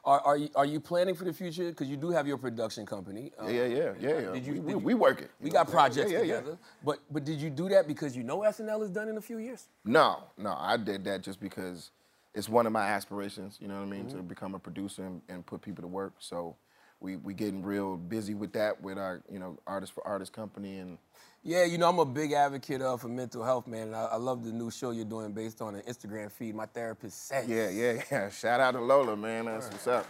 Are, 0.06 0.22
are, 0.22 0.38
you, 0.38 0.50
are 0.56 0.65
you 0.65 0.80
planning 0.80 1.13
for 1.13 1.26
the 1.26 1.34
future? 1.34 1.69
Because 1.69 1.89
you 1.89 1.98
do 1.98 2.10
have 2.10 2.26
your 2.26 2.38
production 2.38 2.86
company. 2.86 3.34
Um, 3.38 3.54
Yeah, 3.54 3.65
yeah, 3.65 3.93
yeah, 4.00 4.19
yeah. 4.19 4.32
Did 4.32 4.46
you- 4.46 4.54
we, 4.54 4.60
did 4.60 4.69
you- 4.69 4.78
we 4.80 4.93
work 4.93 5.22
it. 5.22 5.32
We 5.41 5.50
got 5.50 5.67
what 5.67 5.76
I'm 5.86 5.91
saying? 5.91 6.08
projects 6.08 6.12
Yeah, 6.12 6.17
yeah, 6.19 6.24
yeah. 6.24 6.39
together. 6.39 6.58
But 6.86 7.00
but 7.12 7.24
did 7.26 7.39
you 7.39 7.50
do 7.50 7.67
that 7.69 7.86
because 7.88 8.15
you 8.15 8.24
know 8.24 8.39
SNL 8.43 8.82
is 8.84 8.89
done 8.89 9.10
in 9.10 9.17
a 9.17 9.22
few 9.22 9.38
years? 9.39 9.67
No, 9.84 10.24
no, 10.38 10.56
I 10.58 10.78
did 10.78 11.04
that 11.06 11.22
just 11.22 11.39
because 11.41 11.91
it's 12.34 12.48
one 12.50 12.65
of 12.65 12.72
my 12.72 12.88
aspirations, 12.88 13.58
you 13.62 13.67
know 13.67 13.76
what 13.76 13.88
I 13.88 13.91
mean, 13.91 14.08
to 14.08 14.15
Mm-hmm. 14.17 14.28
become 14.28 14.56
a 14.56 14.60
producer 14.60 15.04
and, 15.06 15.22
and 15.30 15.46
put 15.46 15.62
people 15.62 15.82
to 15.84 15.88
work. 15.88 16.13
So 16.19 16.56
we 17.04 17.18
we 17.18 17.34
getting 17.34 17.62
real 17.62 17.98
busy 17.98 18.34
with 18.34 18.54
that 18.54 18.82
with 18.82 18.98
our, 18.98 19.22
you 19.30 19.38
know, 19.38 19.60
artist 19.68 19.94
for 19.94 20.06
artist 20.08 20.34
company 20.34 20.80
and 20.80 20.98
Yeah, 21.44 21.66
you 21.66 21.78
know, 21.78 21.89
I'm 21.89 22.00
a 22.00 22.06
big 22.06 22.32
advocate 22.32 22.82
uh, 22.82 22.96
for 22.98 23.10
mental 23.10 23.44
health, 23.44 23.68
man. 23.68 23.88
And 23.88 23.96
I, 23.96 24.06
I 24.13 24.16
love 24.16 24.46
the 24.46 24.52
new 24.54 24.72
show 24.72 24.92
you're 24.92 25.06
doing 25.06 25.34
based 25.34 25.62
on 25.62 25.76
an 25.76 25.82
Instagram 25.82 26.32
feed. 26.32 26.56
My 26.56 26.66
therapist 26.66 27.28
says. 27.28 27.48
yeah, 27.48 27.70
yeah, 27.70 28.02
yeah. 28.12 28.30
Shout 28.30 28.62
out 28.62 28.72
to 28.72 28.82
Lola, 28.82 29.18
man. 29.18 29.46
That's 29.46 29.70
what's 29.70 29.88
up. 29.88 30.08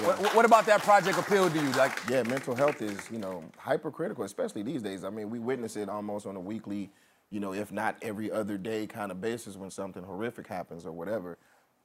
Yeah. 0.00 0.06
What, 0.06 0.34
what 0.36 0.44
about 0.46 0.66
that 0.66 0.82
project 0.82 1.18
appealed 1.18 1.52
to 1.52 1.60
you? 1.62 1.70
Like, 1.72 1.98
yeah, 2.08 2.22
mental 2.22 2.54
health 2.54 2.80
is, 2.80 2.98
you 3.10 3.18
know, 3.18 3.44
hypercritical, 3.58 4.24
especially 4.24 4.62
these 4.62 4.82
days. 4.82 5.04
I 5.04 5.10
mean, 5.10 5.28
we 5.30 5.38
witness 5.38 5.76
it 5.76 5.88
almost 5.90 6.26
on 6.26 6.36
a 6.36 6.40
weekly, 6.40 6.90
you 7.30 7.40
know, 7.40 7.52
if 7.52 7.70
not 7.72 7.96
every 8.00 8.30
other 8.32 8.56
day 8.56 8.86
kind 8.86 9.10
of 9.10 9.20
basis 9.20 9.56
when 9.56 9.70
something 9.70 10.02
horrific 10.02 10.46
happens 10.46 10.86
or 10.86 10.92
whatever. 10.92 11.38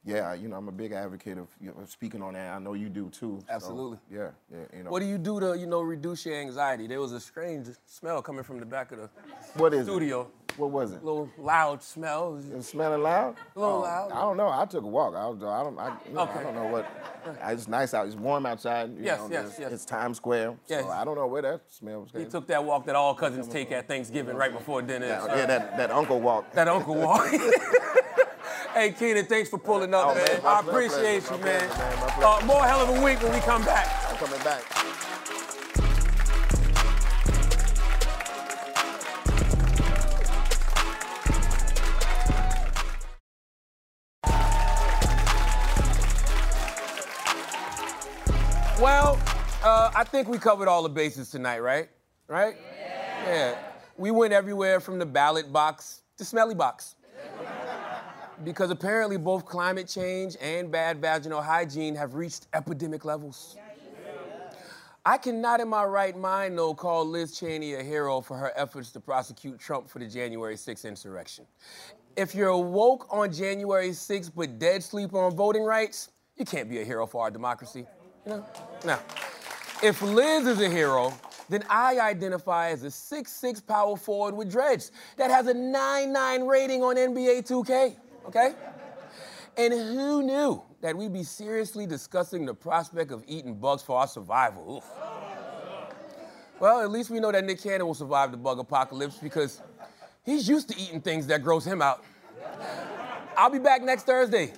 Yeah, 0.06 0.36
you 0.36 0.48
know, 0.48 0.56
I'm 0.58 0.68
a 0.68 0.72
big 0.72 0.92
advocate 0.92 1.40
of, 1.40 1.48
you 1.60 1.70
know, 1.70 1.84
speaking 1.88 2.22
on 2.22 2.34
that. 2.36 2.54
I 2.56 2.60
know 2.60 2.74
you 2.74 2.90
do 2.90 3.10
too. 3.10 3.40
so, 3.42 3.54
Absolutely. 3.54 3.98
yeah, 4.12 4.30
yeah, 4.52 4.60
you 4.78 4.84
know. 4.84 4.92
what 4.92 5.00
do 5.00 5.08
you 5.08 5.18
do 5.18 5.40
to, 5.40 5.58
you 5.58 5.66
know, 5.66 5.82
reduce 5.82 6.28
your 6.28 6.36
anxiety? 6.36 6.86
There 6.86 7.02
was 7.02 7.12
a 7.12 7.20
strange 7.20 7.68
smell 7.88 8.22
coming 8.22 8.44
from 8.44 8.60
the 8.60 8.68
back 8.68 8.92
of 8.92 9.00
the 9.00 9.10
What 9.56 9.74
is 9.74 9.88
studio. 9.88 10.22
it? 10.22 10.60
What 10.60 10.70
was 10.70 10.92
it? 10.94 11.02
A 11.02 11.06
little 11.06 11.30
loud 11.40 11.82
smell. 11.84 12.38
It 12.54 12.64
smelling 12.64 13.02
loud? 13.02 13.36
A 13.56 13.60
little 13.60 13.78
Oh, 13.78 13.82
loud. 13.82 14.12
I 14.12 14.22
don't 14.22 14.38
know. 14.38 14.48
I 14.48 14.66
took 14.66 14.84
a 14.84 14.88
walk. 14.88 15.14
I, 15.16 15.28
was, 15.28 15.44
I 15.44 15.64
don't. 15.64 15.78
I, 15.78 15.98
you 16.08 16.14
know, 16.14 16.22
Okay. 16.22 16.40
I 16.40 16.44
don't 16.44 16.56
know 16.56 16.68
what. 16.68 16.88
It's 17.50 17.68
nice 17.68 17.94
out. 17.94 18.06
It's 18.08 18.16
warm 18.16 18.46
outside. 18.46 18.92
You 18.96 19.04
Yes, 19.04 19.20
know, 19.20 19.28
yes, 19.32 19.58
yes. 19.60 19.72
It's 19.74 19.84
Times 19.86 20.16
Square. 20.18 20.56
Yes. 20.68 20.84
So 20.86 20.92
I 20.92 21.04
don't 21.04 21.16
know 21.16 21.28
where 21.28 21.42
that 21.42 21.62
smell 21.68 22.02
was. 22.02 22.12
Going. 22.12 22.24
He 22.26 22.32
took 22.32 22.48
that 22.48 22.64
walk 22.64 22.86
that 22.86 22.96
all 22.96 23.16
cousins 23.16 23.48
take 23.50 23.72
at 23.74 23.88
Thanksgiving 23.88 24.38
right 24.38 24.54
before 24.54 24.82
dinner. 24.82 25.08
Yeah, 25.08 25.26
yeah, 25.36 25.46
that, 25.48 25.78
that 25.78 25.92
uncle 25.92 26.22
walk. 26.22 26.54
That 26.54 26.68
uncle 26.70 26.96
walk. 26.96 27.28
Hey, 28.76 28.92
Kenan, 28.92 29.26
thanks 29.26 29.50
for 29.50 29.58
pulling 29.58 29.94
up, 29.94 30.08
oh, 30.08 30.16
man. 30.16 30.26
man. 30.26 30.42
I 30.44 30.60
appreciate 30.60 31.24
you, 31.32 31.38
man. 31.38 31.70
Pleasure, 31.70 31.78
man. 31.78 32.22
Uh, 32.22 32.46
more 32.46 32.62
hell 32.66 32.82
of 32.82 32.90
a 32.90 33.06
week 33.06 33.24
when 33.24 33.32
we 33.32 33.40
come 33.40 33.64
back. 33.64 33.88
I'm 34.10 34.18
coming 34.18 34.44
back. 34.44 34.64
Well, 48.78 49.18
uh, 49.64 49.92
I 49.96 50.04
think 50.04 50.28
we 50.28 50.38
covered 50.38 50.68
all 50.68 50.84
the 50.84 50.90
bases 50.90 51.32
tonight, 51.32 51.60
right? 51.60 51.88
Right? 52.28 52.58
Yeah. 53.26 53.26
yeah. 53.26 53.58
We 53.98 54.12
went 54.12 54.34
everywhere 54.34 54.82
from 54.82 55.00
the 55.00 55.06
ballot 55.06 55.54
box 55.54 56.02
to 56.18 56.26
smelly 56.26 56.56
box 56.56 56.96
because 58.44 58.70
apparently 58.70 59.18
both 59.18 59.46
climate 59.46 59.88
change 59.88 60.36
and 60.42 60.72
bad 60.72 61.00
vaginal 61.00 61.42
hygiene 61.42 61.96
have 61.96 62.16
reached 62.16 62.48
epidemic 62.54 63.06
levels. 63.06 63.58
I 65.06 65.18
cannot 65.18 65.60
in 65.60 65.68
my 65.68 65.84
right 65.84 66.18
mind, 66.18 66.58
though, 66.58 66.74
call 66.74 67.06
Liz 67.06 67.38
Cheney 67.38 67.76
a 67.76 67.84
hero 67.84 68.22
for 68.22 68.36
her 68.38 68.52
efforts 68.56 68.92
to 68.94 69.00
prosecute 69.00 69.60
Trump 69.60 69.88
for 69.88 70.00
the 70.00 70.08
January 70.08 70.56
6th 70.56 70.84
insurrection. 70.84 71.46
If 72.18 72.34
you're 72.34 72.58
woke 72.58 73.08
on 73.14 73.32
January 73.32 73.90
6th 73.90 74.32
but 74.36 74.58
dead 74.58 74.82
sleep 74.82 75.14
on 75.14 75.36
voting 75.36 75.64
rights, 75.64 76.10
you 76.38 76.46
can't 76.46 76.68
be 76.68 76.82
a 76.82 76.84
hero 76.84 77.06
for 77.06 77.22
our 77.24 77.30
democracy. 77.30 77.86
Now, 78.26 79.00
if 79.84 80.02
Liz 80.02 80.48
is 80.48 80.60
a 80.60 80.70
hero, 80.70 81.14
then 81.50 81.64
I 81.70 82.00
identify 82.00 82.70
as 82.70 82.84
a 82.84 82.90
six-six 82.90 83.62
power 83.62 83.96
forward 83.96 84.36
with 84.36 84.50
dreads 84.50 84.92
that 85.18 85.30
has 85.30 85.46
a 85.46 85.54
9-9 85.54 86.48
rating 86.48 86.82
on 86.82 86.96
NBA 86.96 87.48
2K, 87.48 87.96
okay? 88.28 88.54
And 89.58 89.74
who 89.74 90.24
knew 90.24 90.62
that 90.82 90.98
we'd 90.98 91.14
be 91.14 91.24
seriously 91.24 91.86
discussing 91.86 92.46
the 92.46 92.54
prospect 92.54 93.12
of 93.12 93.24
eating 93.28 93.56
bugs 93.56 93.82
for 93.82 93.98
our 93.98 94.08
survival? 94.08 94.78
Oof. 94.78 94.84
Well, 96.60 96.82
at 96.82 96.90
least 96.90 97.10
we 97.10 97.20
know 97.20 97.32
that 97.32 97.44
Nick 97.44 97.62
Cannon 97.62 97.86
will 97.86 97.94
survive 97.94 98.32
the 98.32 98.38
bug 98.38 98.60
apocalypse 98.60 99.18
because 99.18 99.62
he's 100.24 100.48
used 100.48 100.70
to 100.70 100.80
eating 100.80 101.02
things 101.02 101.28
that 101.28 101.44
gross 101.44 101.66
him 101.66 101.82
out. 101.82 102.04
I'll 103.38 103.50
be 103.50 103.60
back 103.60 103.82
next 103.82 104.04
Thursday, 104.04 104.54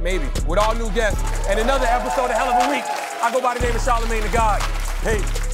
maybe, 0.00 0.26
with 0.46 0.58
all 0.58 0.74
new 0.74 0.90
guests 0.90 1.22
and 1.48 1.60
another 1.60 1.86
episode 1.86 2.26
of 2.26 2.32
Hell 2.32 2.48
of 2.48 2.66
a 2.66 2.70
Week. 2.70 2.84
I 3.22 3.30
go 3.32 3.40
by 3.40 3.54
the 3.54 3.60
name 3.60 3.74
of 3.74 3.82
Charlamagne 3.82 4.22
the 4.22 4.28
God. 4.28 4.60
Hey. 5.02 5.45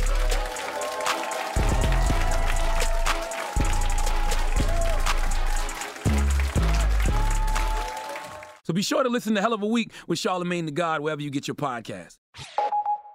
So 8.72 8.74
be 8.74 8.80
sure 8.80 9.02
to 9.02 9.10
listen 9.10 9.34
to 9.34 9.42
Hell 9.42 9.52
of 9.52 9.62
a 9.62 9.66
Week 9.66 9.92
with 10.06 10.18
Charlamagne 10.18 10.64
the 10.64 10.72
God 10.72 11.02
wherever 11.02 11.20
you 11.20 11.28
get 11.28 11.46
your 11.46 11.54
podcast. 11.54 12.16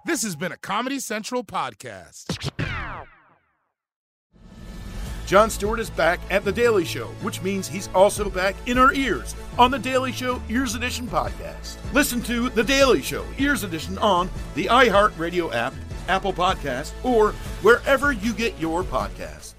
This 0.04 0.22
has 0.22 0.36
been 0.36 0.52
a 0.52 0.56
Comedy 0.56 1.00
Central 1.00 1.42
podcast. 1.42 2.48
Jon 5.26 5.50
Stewart 5.50 5.80
is 5.80 5.90
back 5.90 6.20
at 6.30 6.44
The 6.44 6.52
Daily 6.52 6.84
Show, 6.84 7.06
which 7.22 7.42
means 7.42 7.66
he's 7.66 7.88
also 7.88 8.30
back 8.30 8.54
in 8.66 8.78
our 8.78 8.94
ears 8.94 9.34
on 9.58 9.72
The 9.72 9.80
Daily 9.80 10.12
Show 10.12 10.40
Ears 10.48 10.76
Edition 10.76 11.08
podcast. 11.08 11.76
Listen 11.92 12.22
to 12.22 12.50
The 12.50 12.62
Daily 12.62 13.02
Show 13.02 13.26
Ears 13.38 13.64
Edition 13.64 13.98
on 13.98 14.30
the 14.54 14.66
iHeartRadio 14.66 15.52
app, 15.52 15.74
Apple 16.06 16.32
Podcast, 16.32 16.92
or 17.02 17.32
wherever 17.62 18.12
you 18.12 18.32
get 18.32 18.56
your 18.60 18.84
podcasts. 18.84 19.57